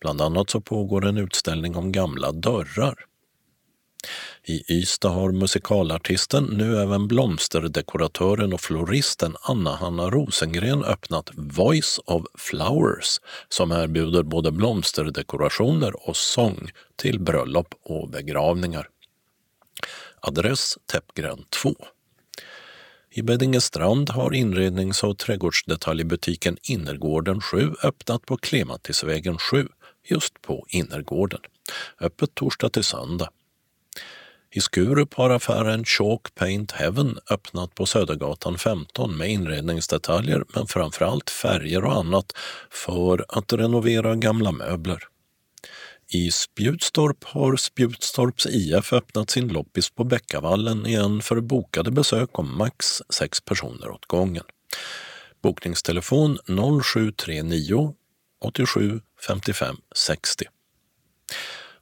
[0.00, 3.04] Bland annat så pågår en utställning om gamla dörrar.
[4.44, 13.20] I Ystad har musikalartisten, nu även blomsterdekoratören och floristen Anna-Hanna Rosengren öppnat Voice of Flowers
[13.48, 18.88] som erbjuder både blomsterdekorationer och sång till bröllop och begravningar.
[20.20, 21.74] Adress Täppgränd 2.
[23.16, 29.68] I Beddingestrand har inrednings och trädgårdsdetaljbutiken Innergården 7 öppnat på Klematisvägen 7,
[30.08, 31.40] just på Innergården.
[32.00, 33.28] Öppet torsdag till söndag.
[34.50, 41.30] I Skurup har affären Chalk Paint Heaven öppnat på Södergatan 15 med inredningsdetaljer men framförallt
[41.30, 42.32] färger och annat
[42.70, 44.98] för att renovera gamla möbler.
[46.08, 52.58] I Spjutstorp har Spjutstorps IF öppnat sin loppis på Bäckavallen igen för bokade besök om
[52.58, 54.44] max sex personer åt gången.
[55.42, 56.38] Bokningstelefon
[56.82, 57.94] 0739
[58.44, 60.44] 87 55 60.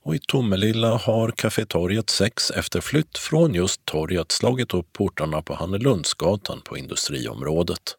[0.03, 5.43] Och i Tomelilla har Café Torget 6 efter flytt från just torget slagit upp portarna
[5.43, 7.97] på Hannelundsgatan på industriområdet.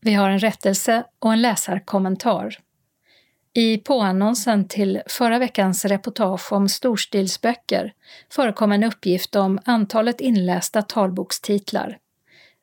[0.00, 2.58] Vi har en rättelse och en läsarkommentar.
[3.56, 7.92] I påannonsen till förra veckans reportage om storstilsböcker
[8.32, 11.98] förekom en uppgift om antalet inlästa talbokstitlar.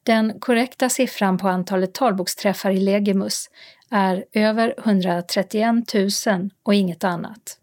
[0.04, 3.50] Den korrekta siffran på antalet talboksträffar i Legimus
[3.92, 7.58] är över 131 000 och inget annat.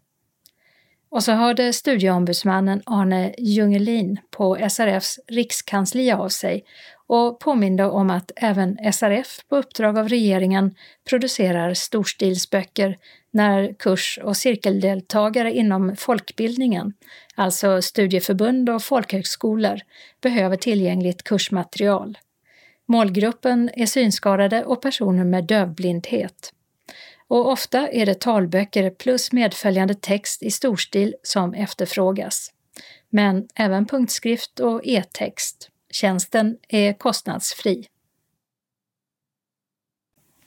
[1.11, 6.63] Och så hörde studieombudsmannen Arne Jungelin på SRFs rikskansli av sig
[7.07, 10.75] och påminde om att även SRF på uppdrag av regeringen
[11.09, 12.97] producerar storstilsböcker
[13.31, 16.93] när kurs och cirkeldeltagare inom folkbildningen,
[17.35, 19.79] alltså studieförbund och folkhögskolor,
[20.21, 22.17] behöver tillgängligt kursmaterial.
[22.85, 26.53] Målgruppen är synskadade och personer med dövblindhet.
[27.27, 32.51] Och ofta är det talböcker plus medföljande text i storstil som efterfrågas.
[33.09, 35.69] Men även punktskrift och e-text.
[35.91, 37.87] Tjänsten är kostnadsfri.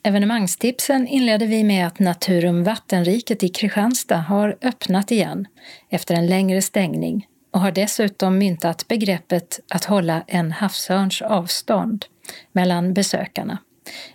[0.05, 5.47] Evenemangstipsen inleder vi med att Naturum Vattenriket i Kristianstad har öppnat igen
[5.91, 12.05] efter en längre stängning och har dessutom myntat begreppet att hålla en havsörns avstånd
[12.53, 13.59] mellan besökarna,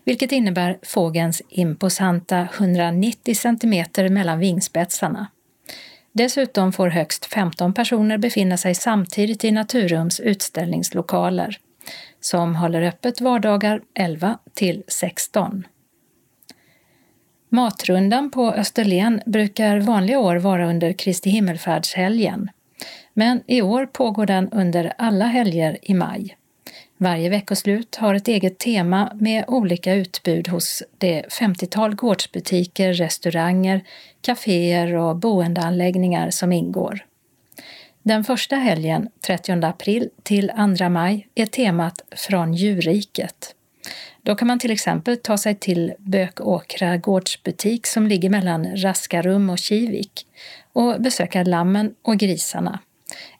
[0.03, 5.27] vilket innebär fågelns imposanta 190 cm mellan vingspetsarna.
[6.11, 11.57] Dessutom får högst 15 personer befinna sig samtidigt i Naturums utställningslokaler,
[12.19, 15.63] som håller öppet vardagar 11 till 16.
[17.49, 22.49] Matrundan på Österlen brukar vanliga år vara under Kristi himmelfärdshelgen,
[23.13, 26.37] men i år pågår den under alla helger i maj.
[26.97, 33.83] Varje veckoslut har ett eget tema med olika utbud hos det 50-tal gårdsbutiker, restauranger,
[34.21, 37.05] kaféer och boendeanläggningar som ingår.
[38.03, 43.55] Den första helgen, 30 april till 2 maj, är temat Från djurriket.
[44.27, 49.57] Då kan man till exempel ta sig till Bökåkra gårdsbutik som ligger mellan Raskarum och
[49.57, 50.27] Kivik
[50.73, 52.79] och besöka lammen och grisarna.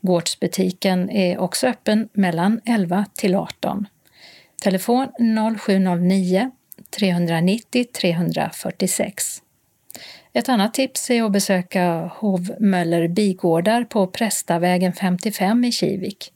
[0.01, 3.87] Gårdsbutiken är också öppen mellan 11 till 18.
[4.63, 5.07] Telefon
[5.59, 6.51] 0709
[6.89, 9.41] 390 346.
[10.33, 16.31] Ett annat tips är att besöka Hovmöller bigårdar på Prästavägen 55 i Kivik.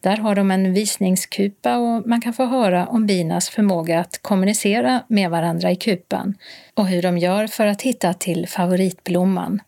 [0.00, 5.04] Där har de en visningskupa och man kan få höra om binas förmåga att kommunicera
[5.08, 6.34] med varandra i kupan
[6.74, 9.60] och hur de gör för att hitta till favoritblomman.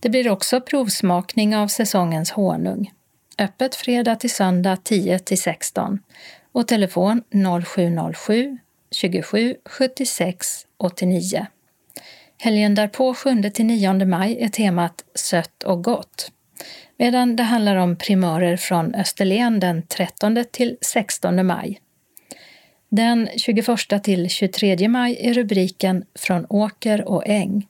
[0.00, 2.92] Det blir också provsmakning av säsongens honung.
[3.38, 5.98] Öppet fredag till söndag 10 till 16
[6.52, 7.22] och telefon
[7.66, 8.58] 0707
[8.90, 11.46] 27 76 89.
[12.38, 16.30] Helgen därpå, 7 till 9 maj, är temat Sött och gott
[16.96, 21.80] medan det handlar om primörer från Österlen den 13 till 16 maj.
[22.88, 23.66] Den 21
[24.02, 27.66] till 23 maj är rubriken Från åker och äng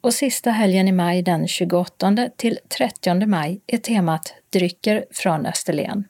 [0.00, 6.04] och sista helgen i maj den 28 till 30 maj är temat Drycker från Österlen.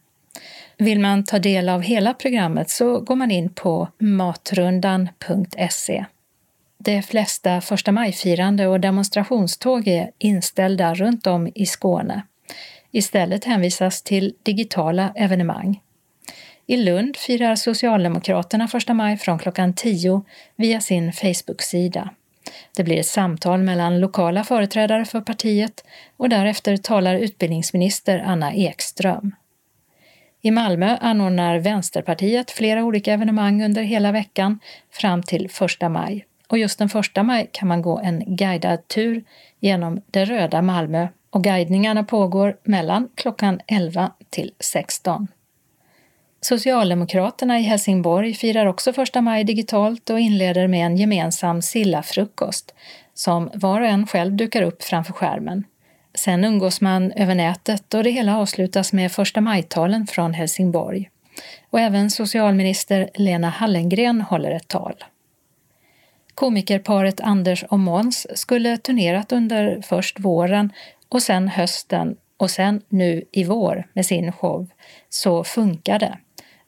[0.78, 6.04] Vill man ta del av hela programmet så går man in på matrundan.se.
[6.78, 12.22] De flesta första majfirande och demonstrationståg är inställda runt om i Skåne.
[12.93, 15.80] Istället hänvisas till digitala evenemang.
[16.66, 20.22] I Lund firar Socialdemokraterna första maj från klockan 10
[20.57, 22.11] via sin Facebook-sida.
[22.76, 25.84] Det blir ett samtal mellan lokala företrädare för partiet
[26.16, 29.34] och därefter talar utbildningsminister Anna Ekström.
[30.43, 34.59] I Malmö anordnar Vänsterpartiet flera olika evenemang under hela veckan
[34.91, 35.49] fram till
[35.80, 36.26] 1 maj.
[36.49, 39.24] Och just den 1 maj kan man gå en guidad tur
[39.61, 45.28] genom det röda Malmö och guidningarna pågår mellan klockan 11 till 16.
[46.40, 52.74] Socialdemokraterna i Helsingborg firar också första maj digitalt och inleder med en gemensam sillafrukost
[53.14, 55.64] som var och en själv dukar upp framför skärmen.
[56.14, 61.10] Sen umgås man över nätet och det hela avslutas med första majtalen från Helsingborg.
[61.70, 64.94] Och även socialminister Lena Hallengren håller ett tal.
[66.34, 70.72] Komikerparet Anders och Måns skulle turnerat under först våren
[71.11, 74.68] och sen hösten och sen nu i vår med sin show
[75.08, 76.18] Så funkar det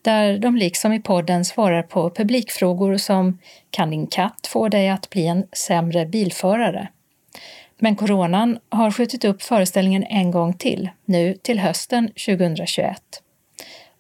[0.02, 3.38] där de liksom i podden svarar på publikfrågor som
[3.70, 6.88] “Kan din katt få dig att bli en sämre bilförare?”
[7.78, 13.02] Men coronan har skjutit upp föreställningen en gång till, nu till hösten 2021.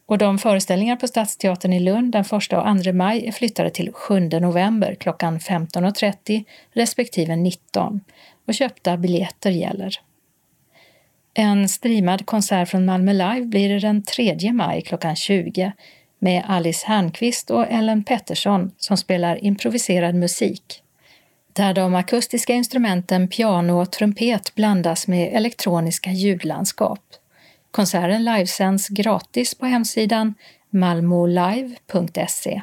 [0.06, 2.42] Och de föreställningar på Stadsteatern i Lund den 1 och
[2.84, 8.00] 2 maj är flyttade till 7 november klockan 15.30 respektive 19
[8.46, 10.00] och köpta biljetter gäller.
[11.34, 15.72] En streamad konsert från Malmö Live blir det den 3 maj klockan 20
[16.18, 20.82] med Alice Hernqvist och Ellen Pettersson som spelar improviserad musik.
[21.52, 27.00] Där de akustiska instrumenten piano och trumpet blandas med elektroniska ljudlandskap.
[27.70, 30.34] Konserten livesänds gratis på hemsidan
[30.70, 32.62] malmolive.se.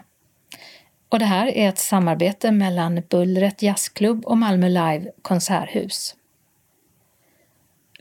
[1.10, 6.16] Och det här är ett samarbete mellan Bullret Jazzklubb och Malmö Live konserthus.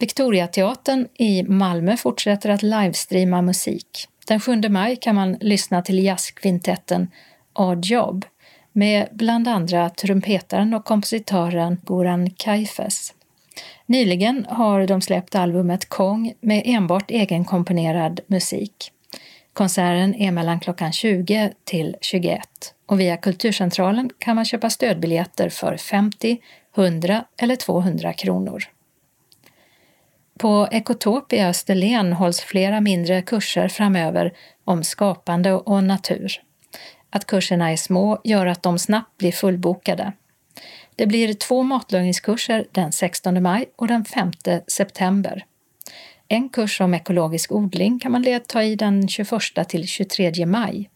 [0.01, 4.09] Victoriateatern i Malmö fortsätter att livestreama musik.
[4.27, 7.11] Den 7 maj kan man lyssna till jazzkvintetten
[7.53, 8.25] Odd Job
[8.73, 13.15] med bland andra trumpetaren och kompositören Goran Kaifes.
[13.87, 18.93] Nyligen har de släppt albumet Kong med enbart egenkomponerad musik.
[19.53, 22.41] Konserten är mellan klockan 20 till 21
[22.87, 26.39] och via Kulturcentralen kan man köpa stödbiljetter för 50,
[26.77, 28.65] 100 eller 200 kronor.
[30.39, 34.33] På Ekotop i Österlen hålls flera mindre kurser framöver
[34.65, 36.33] om skapande och natur.
[37.11, 40.13] Att kurserna är små gör att de snabbt blir fullbokade.
[40.97, 44.33] Det blir två matlagningskurser den 16 maj och den 5
[44.67, 45.45] september.
[46.29, 49.31] En kurs om ekologisk odling kan man delta i den 21
[49.69, 50.91] till 23 maj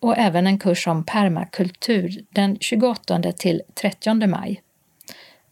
[0.00, 4.62] och även en kurs om permakultur den 28 till 30 maj.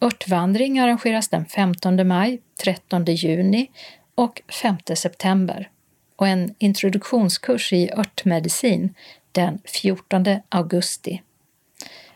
[0.01, 3.71] Örtvandring arrangeras den 15 maj, 13 juni
[4.15, 5.71] och 5 september
[6.17, 8.95] och en introduktionskurs i örtmedicin
[9.33, 11.23] den 14 augusti.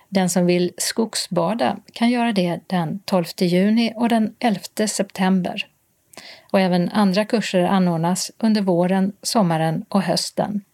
[0.09, 5.67] Den som vill skogsbada kan göra det den 12 juni och den 11 september.
[6.53, 10.65] Och även andra kurser anordnas under våren, sommaren och hösten.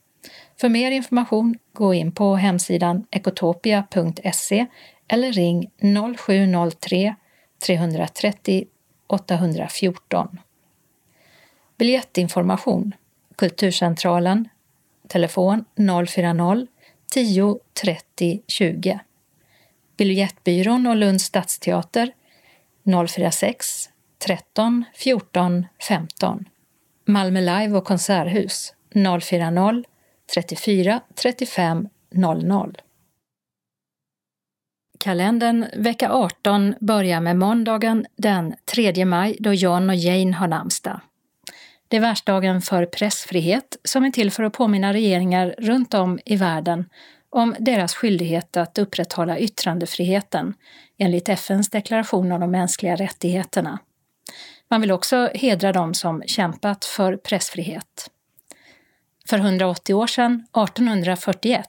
[0.60, 4.66] För mer information, gå in på hemsidan ekotopia.se
[5.08, 5.70] eller ring
[6.16, 7.14] 0703
[7.66, 8.64] 330
[9.06, 10.38] 814.
[11.78, 12.94] Biljettinformation.
[13.36, 14.48] Kulturcentralen.
[15.08, 16.66] Telefon 040
[17.10, 19.00] 10 30 20
[19.96, 22.12] Biljettbyrån och Lunds stadsteater.
[23.08, 23.88] 046
[24.18, 26.44] 13 14 15
[27.04, 28.74] Malmö Live och Konserthus.
[29.20, 29.84] 040
[30.34, 32.76] 34 35 00
[35.06, 41.00] Kalendern vecka 18 börjar med måndagen den 3 maj då John och Jane har namnsdag.
[41.88, 46.36] Det är världsdagen för pressfrihet som är till för att påminna regeringar runt om i
[46.36, 46.88] världen
[47.30, 50.54] om deras skyldighet att upprätthålla yttrandefriheten
[50.98, 53.78] enligt FNs deklaration om de mänskliga rättigheterna.
[54.70, 58.10] Man vill också hedra dem som kämpat för pressfrihet.
[59.28, 61.68] För 180 år sedan, 1841,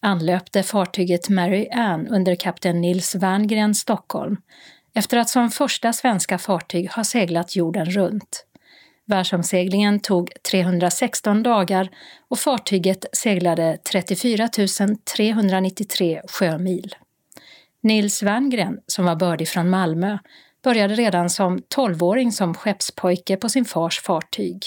[0.00, 4.36] anlöpte fartyget Mary Ann under kapten Nils Werngren Stockholm
[4.94, 8.44] efter att som första svenska fartyg ha seglat jorden runt.
[9.06, 11.88] Världsomseglingen tog 316 dagar
[12.28, 14.48] och fartyget seglade 34
[15.16, 16.94] 393 sjömil.
[17.80, 20.18] Nils Werngren, som var bördig från Malmö,
[20.64, 24.62] började redan som 12-åring som skeppspojke på sin fars fartyg.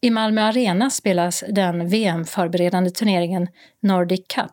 [0.00, 3.48] I Malmö Arena spelas den VM-förberedande turneringen
[3.80, 4.52] Nordic Cup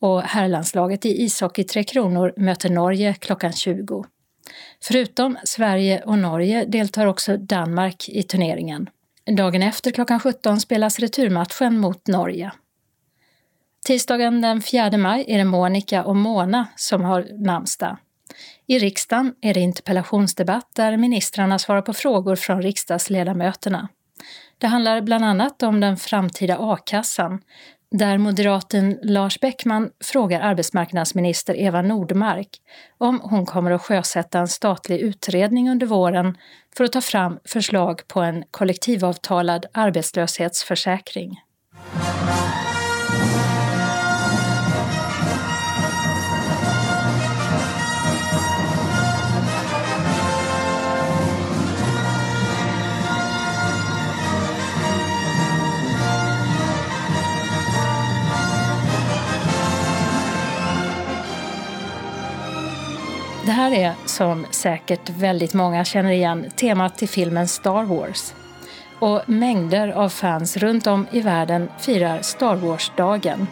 [0.00, 4.04] och herrlandslaget i ishockey Tre Kronor möter Norge klockan 20.
[4.82, 8.90] Förutom Sverige och Norge deltar också Danmark i turneringen.
[9.36, 12.52] Dagen efter klockan 17 spelas returmatchen mot Norge.
[13.86, 17.96] Tisdagen den 4 maj är det Monica och Mona som har namnsdag.
[18.66, 23.88] I riksdagen är det interpellationsdebatt där ministrarna svarar på frågor från riksdagsledamöterna.
[24.58, 27.40] Det handlar bland annat om den framtida a-kassan
[27.90, 32.48] där moderaten Lars Bäckman frågar arbetsmarknadsminister Eva Nordmark
[32.98, 36.36] om hon kommer att sjösätta en statlig utredning under våren
[36.76, 41.40] för att ta fram förslag på en kollektivavtalad arbetslöshetsförsäkring.
[63.66, 68.34] Här är, som säkert väldigt många känner igen, temat till filmen Star Wars.
[68.98, 73.46] Och mängder av fans runt om i världen firar Star Wars-dagen.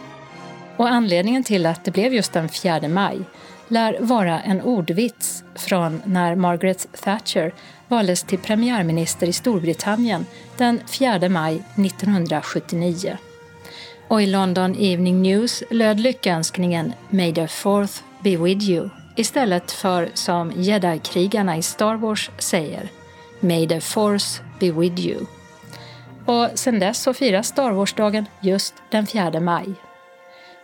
[0.77, 3.19] Och anledningen till att det blev just den 4 maj
[3.67, 7.53] lär vara en ordvits från när Margaret Thatcher
[7.87, 10.25] valdes till premiärminister i Storbritannien
[10.57, 13.17] den 4 maj 1979.
[14.07, 20.09] Och i London Evening News löd lyckönskningen “May the fourth be with you” istället för
[20.13, 22.89] som jedi-krigarna i Star Wars säger
[23.39, 25.25] “May the force be with you”.
[26.25, 29.65] Och sedan dess så firas Star Wars-dagen just den 4 maj.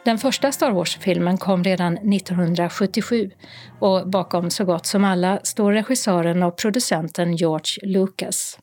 [0.05, 3.31] Den första Star Wars-filmen kom redan 1977
[3.79, 8.59] och bakom så gott som alla står regissören och producenten George Lucas.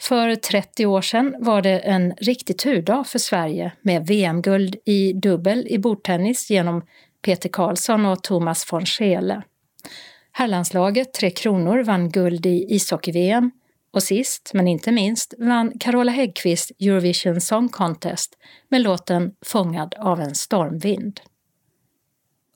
[0.00, 5.66] För 30 år sedan var det en riktig turdag för Sverige med VM-guld i dubbel
[5.70, 6.82] i bordtennis genom
[7.22, 9.42] Peter Karlsson och Thomas von Scheele.
[10.32, 13.50] Herrlandslaget Tre Kronor vann guld i ishockey-VM
[13.90, 18.38] och sist, men inte minst, vann Carola Häggkvist Eurovision Song Contest
[18.68, 21.20] med låten Fångad av en stormvind.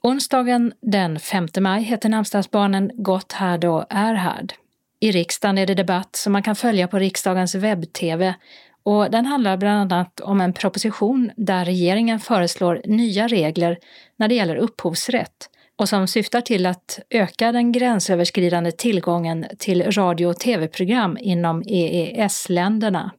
[0.02, 4.52] Onsdagen den 5 maj heter namnsdagsbarnen Gotthard och Erhard.
[5.00, 8.34] I riksdagen är det debatt som man kan följa på riksdagens webb-tv
[8.82, 13.78] och den handlar bland annat om en proposition där regeringen föreslår nya regler
[14.16, 20.26] när det gäller upphovsrätt och som syftar till att öka den gränsöverskridande tillgången till radio
[20.26, 23.10] och tv-program inom EES-länderna.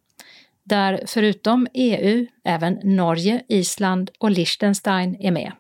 [0.63, 5.51] Där förutom EU även Norge, Island och Liechtenstein är med.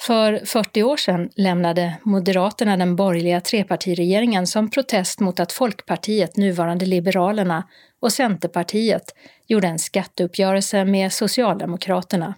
[0.00, 6.86] För 40 år sedan lämnade Moderaterna den borgerliga trepartiregeringen som protest mot att Folkpartiet, nuvarande
[6.86, 7.68] Liberalerna,
[8.04, 9.14] och Centerpartiet
[9.46, 12.34] gjorde en skatteuppgörelse med Socialdemokraterna.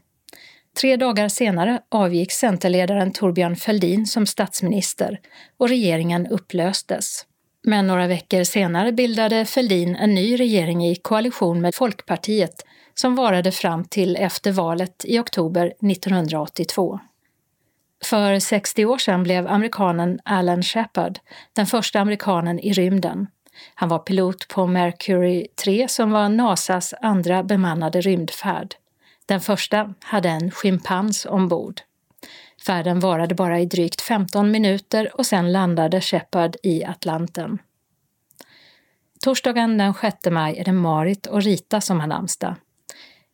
[0.80, 5.20] Tre dagar senare avgick Centerledaren Torbjörn Fälldin som statsminister
[5.56, 7.26] och regeringen upplöstes.
[7.62, 12.64] Men några veckor senare bildade Fälldin en ny regering i koalition med Folkpartiet
[12.94, 17.00] som varade fram till efter valet i oktober 1982.
[18.04, 21.18] För 60 år sedan blev amerikanen Alan Shepard
[21.52, 23.26] den första amerikanen i rymden.
[23.74, 28.74] Han var pilot på Mercury 3 som var Nasas andra bemannade rymdfärd.
[29.26, 31.80] Den första hade en schimpans ombord.
[32.66, 37.58] Färden varade bara i drygt 15 minuter och sen landade Shepard i Atlanten.
[39.20, 42.54] Torsdagen den 6 maj är det Marit och Rita som har namnsdag.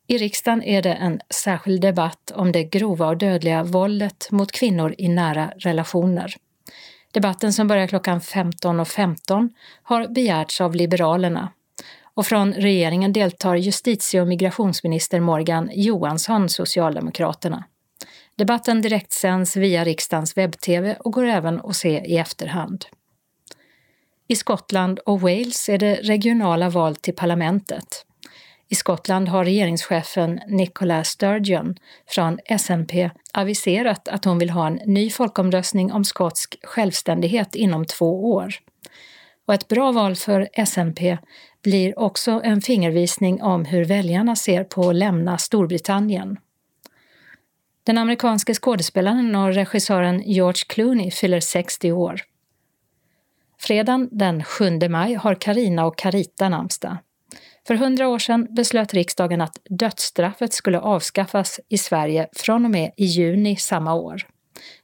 [0.07, 4.95] I riksdagen är det en särskild debatt om det grova och dödliga våldet mot kvinnor
[4.97, 6.35] i nära relationer.
[7.13, 9.49] Debatten som börjar klockan 15.15 .15
[9.83, 11.51] har begärts av Liberalerna
[12.13, 17.63] och från regeringen deltar justitie och migrationsminister Morgan Johansson, Socialdemokraterna.
[18.35, 22.85] Debatten direktsänds via riksdagens webb-tv och går även att se i efterhand.
[24.27, 28.05] I Skottland och Wales är det regionala val till parlamentet.
[28.73, 31.75] I Skottland har regeringschefen Nicola Sturgeon
[32.07, 38.33] från SNP aviserat att hon vill ha en ny folkomröstning om skotsk självständighet inom två
[38.33, 38.53] år.
[39.47, 41.17] Och ett bra val för SNP
[41.63, 46.37] blir också en fingervisning om hur väljarna ser på att lämna Storbritannien.
[47.83, 52.21] Den amerikanske skådespelaren och regissören George Clooney fyller 60 år.
[53.59, 56.97] Fredagen den 7 maj har Karina och Carita namnsdag.
[57.67, 62.91] För hundra år sedan beslöt riksdagen att dödsstraffet skulle avskaffas i Sverige från och med
[62.97, 64.21] i juni samma år.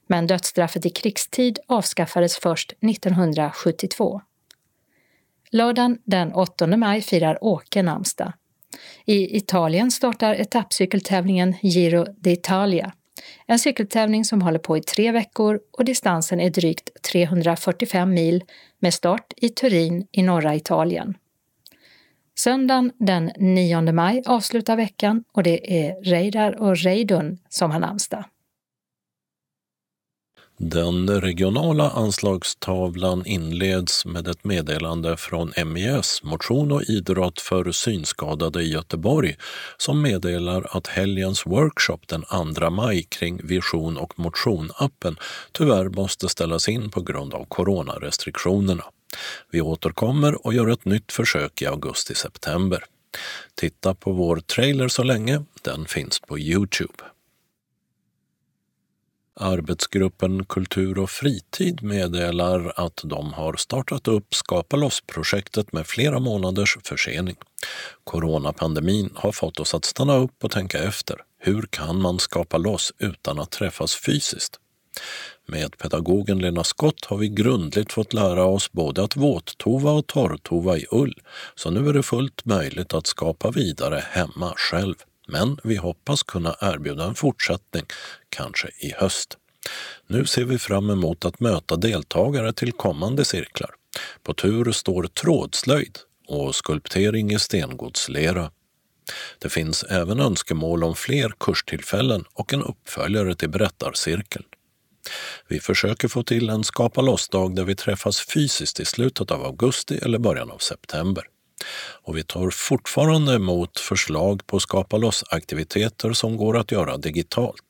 [0.06, 4.20] Men dödsstraffet i krigstid avskaffades först 1972.
[5.50, 8.32] Lördagen den 8 maj firar Åke namnsdag.
[9.04, 12.92] I Italien startar etappcykeltävlingen Giro d'Italia.
[13.46, 18.44] En cykeltävling som håller på i tre veckor och distansen är drygt 345 mil
[18.78, 21.14] med start i Turin i norra Italien.
[22.40, 28.24] Söndagen den 9 maj avslutar veckan och det är Reidar och Reidun som har namnsdag.
[30.58, 38.72] Den regionala anslagstavlan inleds med ett meddelande från MIS, Motion och idrott för synskadade i
[38.72, 39.36] Göteborg,
[39.76, 45.16] som meddelar att helgens workshop den 2 maj kring Vision och motion-appen
[45.52, 48.84] tyvärr måste ställas in på grund av coronarestriktionerna.
[49.50, 52.84] Vi återkommer och gör ett nytt försök i augusti-september.
[53.54, 57.04] Titta på vår trailer så länge, den finns på Youtube.
[59.42, 66.78] Arbetsgruppen Kultur och fritid meddelar att de har startat upp Skapa loss-projektet med flera månaders
[66.84, 67.36] försening.
[68.04, 71.16] Coronapandemin har fått oss att stanna upp och tänka efter.
[71.38, 74.60] Hur kan man skapa loss utan att träffas fysiskt?
[75.50, 80.76] Med pedagogen Lena Skott har vi grundligt fått lära oss både att våttova och torrtova
[80.76, 81.14] i ull,
[81.54, 84.94] så nu är det fullt möjligt att skapa vidare hemma själv.
[85.28, 87.84] Men vi hoppas kunna erbjuda en fortsättning,
[88.28, 89.36] kanske i höst.
[90.06, 93.70] Nu ser vi fram emot att möta deltagare till kommande cirklar.
[94.22, 95.98] På tur står trådslöjd
[96.28, 98.50] och skulptering i stengodslera.
[99.38, 104.44] Det finns även önskemål om fler kurstillfällen och en uppföljare till berättarcirkeln.
[105.48, 109.98] Vi försöker få till en skapa loss-dag där vi träffas fysiskt i slutet av augusti
[110.02, 111.24] eller början av september.
[112.02, 117.64] Och vi tar fortfarande emot förslag på skapa loss-aktiviteter som går att göra digitalt.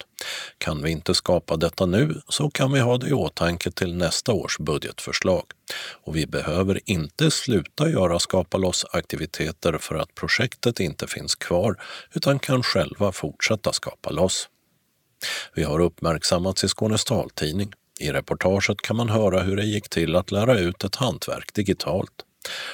[0.58, 4.32] Kan vi inte skapa detta nu så kan vi ha det i åtanke till nästa
[4.32, 5.44] års budgetförslag.
[6.04, 11.82] Och vi behöver inte sluta göra skapa loss-aktiviteter för att projektet inte finns kvar
[12.12, 14.48] utan kan själva fortsätta skapa loss.
[15.54, 17.72] Vi har uppmärksammats i Skånes taltidning.
[18.00, 22.12] I reportaget kan man höra hur det gick till att lära ut ett hantverk digitalt.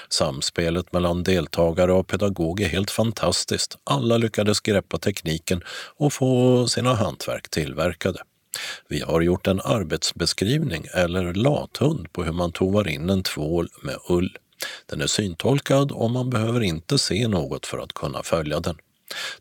[0.09, 3.79] Samspelet mellan deltagare och pedagog är helt fantastiskt.
[3.85, 5.63] Alla lyckades greppa tekniken
[5.97, 8.23] och få sina hantverk tillverkade.
[8.89, 13.97] Vi har gjort en arbetsbeskrivning, eller lathund, på hur man tovar in en tvål med
[14.09, 14.37] ull.
[14.87, 18.77] Den är syntolkad och man behöver inte se något för att kunna följa den.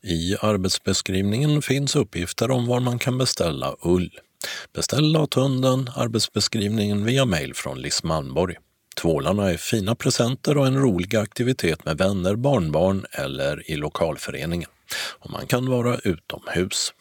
[0.02, 4.20] I arbetsbeskrivningen finns uppgifter om var man kan beställa ull.
[4.74, 8.56] Beställ lathunden, arbetsbeskrivningen via mejl från Liss Malmborg.
[8.96, 14.70] Tvålarna är fina presenter och en rolig aktivitet med vänner, barnbarn eller i lokalföreningen.
[15.20, 16.94] Och man kan vara utomhus.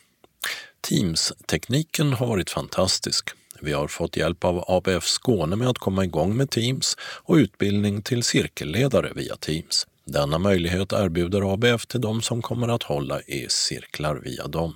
[0.80, 3.30] Teams-tekniken har varit fantastisk.
[3.60, 8.02] Vi har fått hjälp av ABF Skåne med att komma igång med Teams och utbildning
[8.02, 9.86] till cirkelledare via Teams.
[10.06, 14.74] Denna möjlighet erbjuder ABF till de som kommer att hålla i cirklar via dem.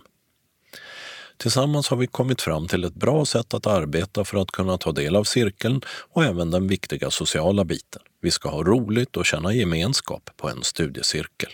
[1.37, 4.93] Tillsammans har vi kommit fram till ett bra sätt att arbeta för att kunna ta
[4.93, 8.03] del av cirkeln och även den viktiga sociala biten.
[8.21, 11.51] Vi ska ha roligt och känna gemenskap på en studiecirkel.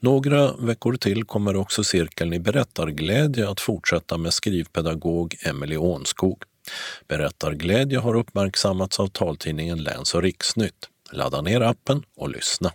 [0.00, 6.42] Några veckor till kommer också cirkeln i berättarglädje att fortsätta med skrivpedagog Emelie Ånskog.
[7.08, 10.88] Berättarglädje har uppmärksammats av taltidningen Läns och riksnytt.
[11.12, 12.72] Ladda ner appen och lyssna.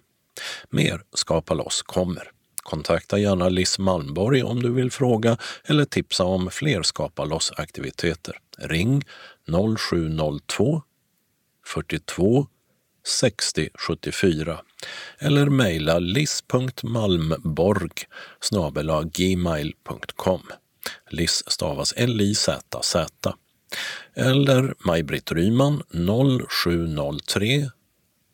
[0.69, 2.31] Mer Skapa loss kommer.
[2.64, 8.38] Kontakta gärna Liss Malmborg om du vill fråga eller tipsa om fler Skapa loss-aktiviteter.
[8.57, 9.03] Ring
[9.77, 10.81] 0702
[11.65, 12.47] 42
[13.05, 14.61] 60 74
[15.19, 17.91] eller mejla liss.malmborg
[19.14, 20.41] gmail.com.
[21.10, 23.07] Liss stavas L-I-Z-Z.
[24.14, 25.84] Eller Maj-Britt Ryman
[26.49, 27.69] 0703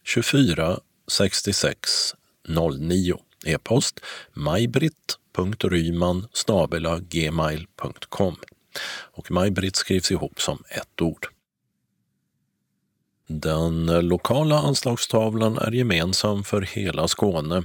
[0.10, 2.16] 24 66
[2.48, 3.18] 09.
[3.46, 4.00] E-post
[4.34, 6.28] majbritt.ryman
[7.10, 8.36] gmail.com
[8.90, 11.28] och Maj-Britt skrivs ihop som ett ord.
[13.28, 17.64] Den lokala anslagstavlan är gemensam för hela Skåne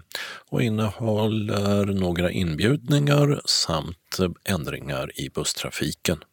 [0.48, 6.24] och innehåller några inbjudningar samt ändringar i busstrafiken.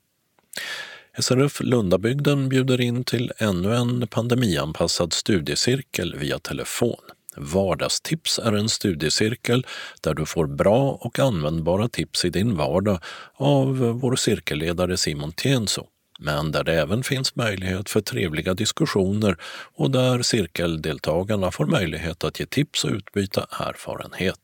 [1.19, 7.01] SRF Lundabygden bjuder in till ännu en pandemianpassad studiecirkel via telefon.
[7.35, 9.65] Vardagstips är en studiecirkel
[10.01, 12.99] där du får bra och användbara tips i din vardag
[13.33, 15.87] av vår cirkelledare Simon Tienso
[16.19, 19.37] men där det även finns möjlighet för trevliga diskussioner
[19.75, 24.39] och där cirkeldeltagarna får möjlighet att ge tips och utbyta erfarenhet.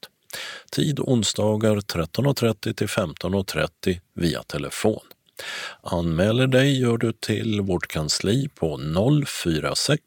[0.72, 5.02] Tid onsdagar 13.30 till 15.30 via telefon.
[5.82, 8.80] Anmäler dig gör du till vårt kansli på
[9.26, 10.02] 046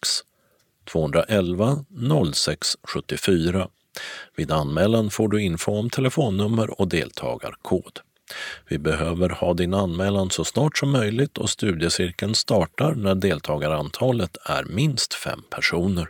[0.84, 1.84] 211
[2.34, 3.68] 0674.
[4.36, 8.00] Vid anmälan får du info om telefonnummer och deltagarkod.
[8.68, 14.64] Vi behöver ha din anmälan så snart som möjligt och studiecirkeln startar när deltagarantalet är
[14.64, 16.08] minst fem personer.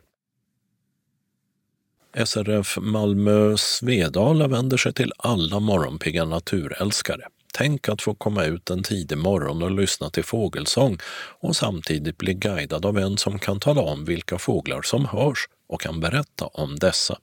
[2.24, 7.22] SRF Malmö Svedala vänder sig till alla morgonpigga naturälskare.
[7.52, 10.98] Tänk att få komma ut en tidig morgon och lyssna till fågelsång
[11.40, 15.80] och samtidigt bli guidad av en som kan tala om vilka fåglar som hörs och
[15.80, 17.18] kan berätta om dessa.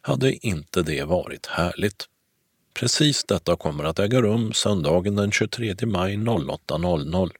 [0.00, 2.04] Hade inte det varit härligt?
[2.74, 7.30] Precis detta kommer att äga rum söndagen den 23 maj 08.00.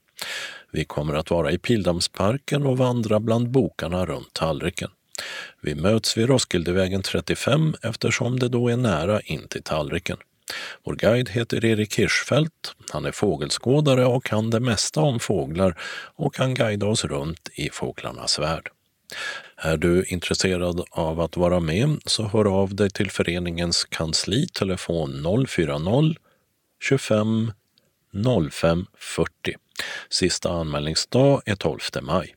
[0.73, 4.91] Vi kommer att vara i Pildammsparken och vandra bland bokarna runt tallriken.
[5.61, 10.17] Vi möts vid Roskildevägen 35 eftersom det då är nära in till tallriken.
[10.85, 12.75] Vår guide heter Erik Hirschfeldt.
[12.91, 15.79] Han är fågelskådare och kan det mesta om fåglar
[16.15, 18.71] och kan guida oss runt i fåglarnas värld.
[19.57, 25.47] Är du intresserad av att vara med så hör av dig till föreningens kansli telefon
[25.49, 26.15] 040
[26.83, 27.53] 25
[28.51, 29.31] 05 40
[30.11, 32.35] Sista anmälningsdag är 12 maj.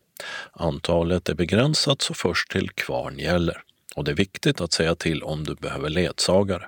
[0.52, 3.64] Antalet är begränsat så först till kvarn gäller
[3.96, 6.68] och det är viktigt att säga till om du behöver ledsagare.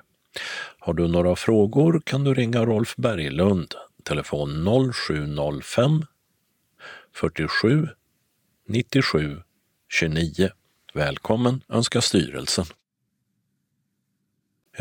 [0.78, 6.04] Har du några frågor kan du ringa Rolf Berglund, telefon 0705
[7.12, 7.88] 47
[8.68, 9.42] 97
[9.88, 10.50] 29.
[10.94, 12.64] Välkommen önskar styrelsen.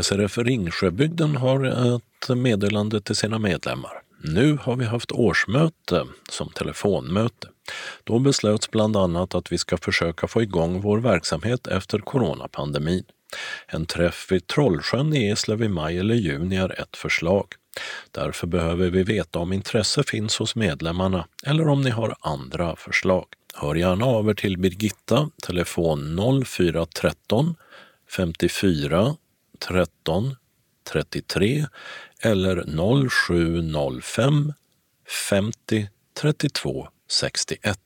[0.02, 1.66] SRF Ringsjöbygden har
[1.96, 4.02] ett meddelande till sina medlemmar.
[4.24, 7.48] Nu har vi haft årsmöte som telefonmöte.
[8.04, 13.04] Då beslöts bland annat att vi ska försöka få igång vår verksamhet efter coronapandemin.
[13.68, 17.45] En träff vid Trollsjön i Eslöv i maj eller juni är ett förslag.
[18.11, 23.26] Därför behöver vi veta om intresse finns hos medlemmarna eller om ni har andra förslag.
[23.53, 27.55] Hör gärna av er till Birgitta, telefon 0413
[28.10, 29.15] 54
[29.60, 30.35] 13
[30.91, 31.65] 33
[32.22, 32.64] eller
[33.10, 34.53] 0705
[35.30, 35.89] 50
[36.22, 37.80] 32 61.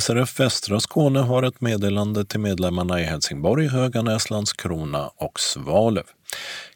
[0.00, 6.04] SRF Västra Skåne har ett meddelande till medlemmarna i Helsingborg, Höganäs, Landskrona och Svalöv.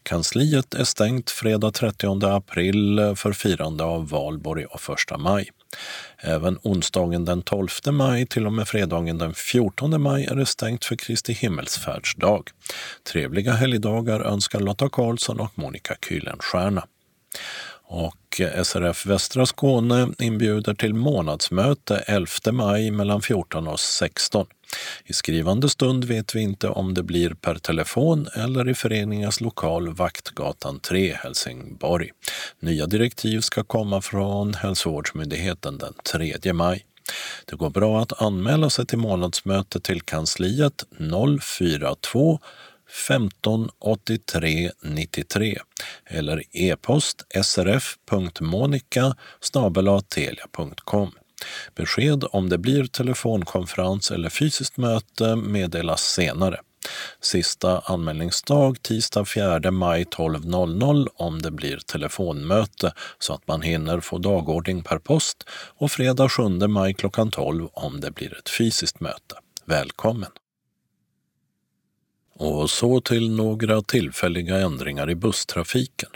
[0.02, 4.80] Kansliet är stängt fredag 30 april för firande av valborg och
[5.12, 5.50] 1 maj.
[6.18, 10.84] Även onsdagen den 12 maj till och med fredagen den 14 maj är det stängt
[10.84, 12.50] för Kristi himmelsfärdsdag.
[13.12, 16.82] Trevliga helgdagar önskar Lotta Karlsson och Monica Kühlenstierna.
[17.90, 24.46] Och SRF Västra Skåne inbjuder till månadsmöte 11 maj mellan 14 och 16.
[25.04, 29.94] I skrivande stund vet vi inte om det blir per telefon eller i föreningens lokal
[29.94, 32.10] Vaktgatan 3, Helsingborg.
[32.60, 36.84] Nya direktiv ska komma från Hälsovårdsmyndigheten den 3 maj.
[37.44, 40.84] Det går bra att anmäla sig till månadsmöte till kansliet
[41.40, 42.40] 042
[42.90, 43.70] 15
[44.82, 45.58] 93
[46.06, 49.16] eller e-post srf.monica
[50.08, 51.10] telia.com.
[51.74, 56.60] Besked om det blir telefonkonferens eller fysiskt möte meddelas senare.
[57.20, 64.18] Sista anmälningsdag tisdag 4 maj 12.00 om det blir telefonmöte så att man hinner få
[64.18, 65.44] dagordning per post
[65.76, 69.34] och fredag 7 maj klockan 12 om det blir ett fysiskt möte.
[69.64, 70.30] Välkommen!
[72.38, 76.10] Och så till några tillfälliga ändringar i busstrafiken.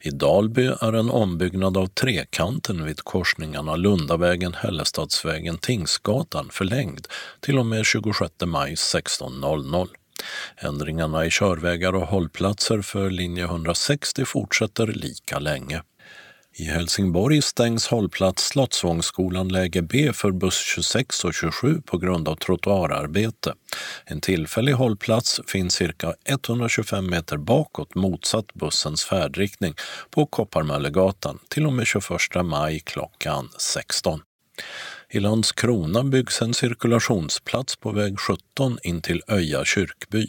[0.00, 7.06] I Dalby är en ombyggnad av Trekanten vid korsningarna Lundavägen, Hällestadsvägen, Tingsgatan förlängd
[7.40, 9.88] till och med 26 maj 16.00.
[10.56, 15.82] Ändringarna i körvägar och hållplatser för linje 160 fortsätter lika länge.
[16.60, 22.36] I Helsingborg stängs hållplats Slottsvångsskolan läge B för buss 26 och 27 på grund av
[22.36, 23.54] trottoararbete.
[24.04, 29.74] En tillfällig hållplats finns cirka 125 meter bakåt motsatt bussens färdriktning
[30.10, 32.04] på Kopparmöllegatan till och med 21
[32.44, 34.20] maj klockan 16.
[35.10, 40.26] I Landskrona byggs en cirkulationsplats på väg 17 in till Öja kyrkby.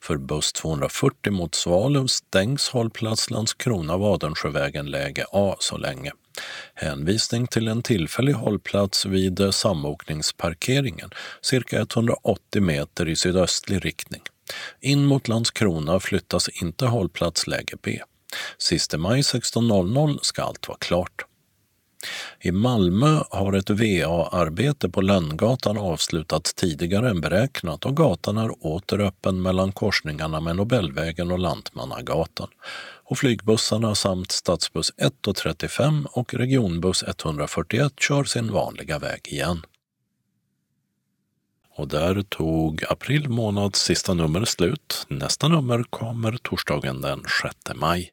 [0.00, 6.12] För buss 240 mot Svalöv stängs hållplats Landskrona-Vadensjövägen läge A så länge.
[6.74, 11.10] Hänvisning till en tillfällig hållplats vid samåkningsparkeringen
[11.42, 14.22] cirka 180 meter i sydöstlig riktning.
[14.80, 18.00] In mot Landskrona flyttas inte hållplats läge B.
[18.58, 21.24] Siste maj 16.00 ska allt vara klart.
[22.40, 29.00] I Malmö har ett VA-arbete på Lönngatan avslutats tidigare än beräknat och gatan är åter
[29.00, 32.48] öppen mellan korsningarna med Nobelvägen och Lantmannagatan.
[33.04, 39.62] Och flygbussarna samt stadsbuss 1 och 35 och regionbuss 141 kör sin vanliga väg igen.
[41.76, 45.06] Och där tog april månads sista nummer slut.
[45.08, 48.12] Nästa nummer kommer torsdagen den 6 maj.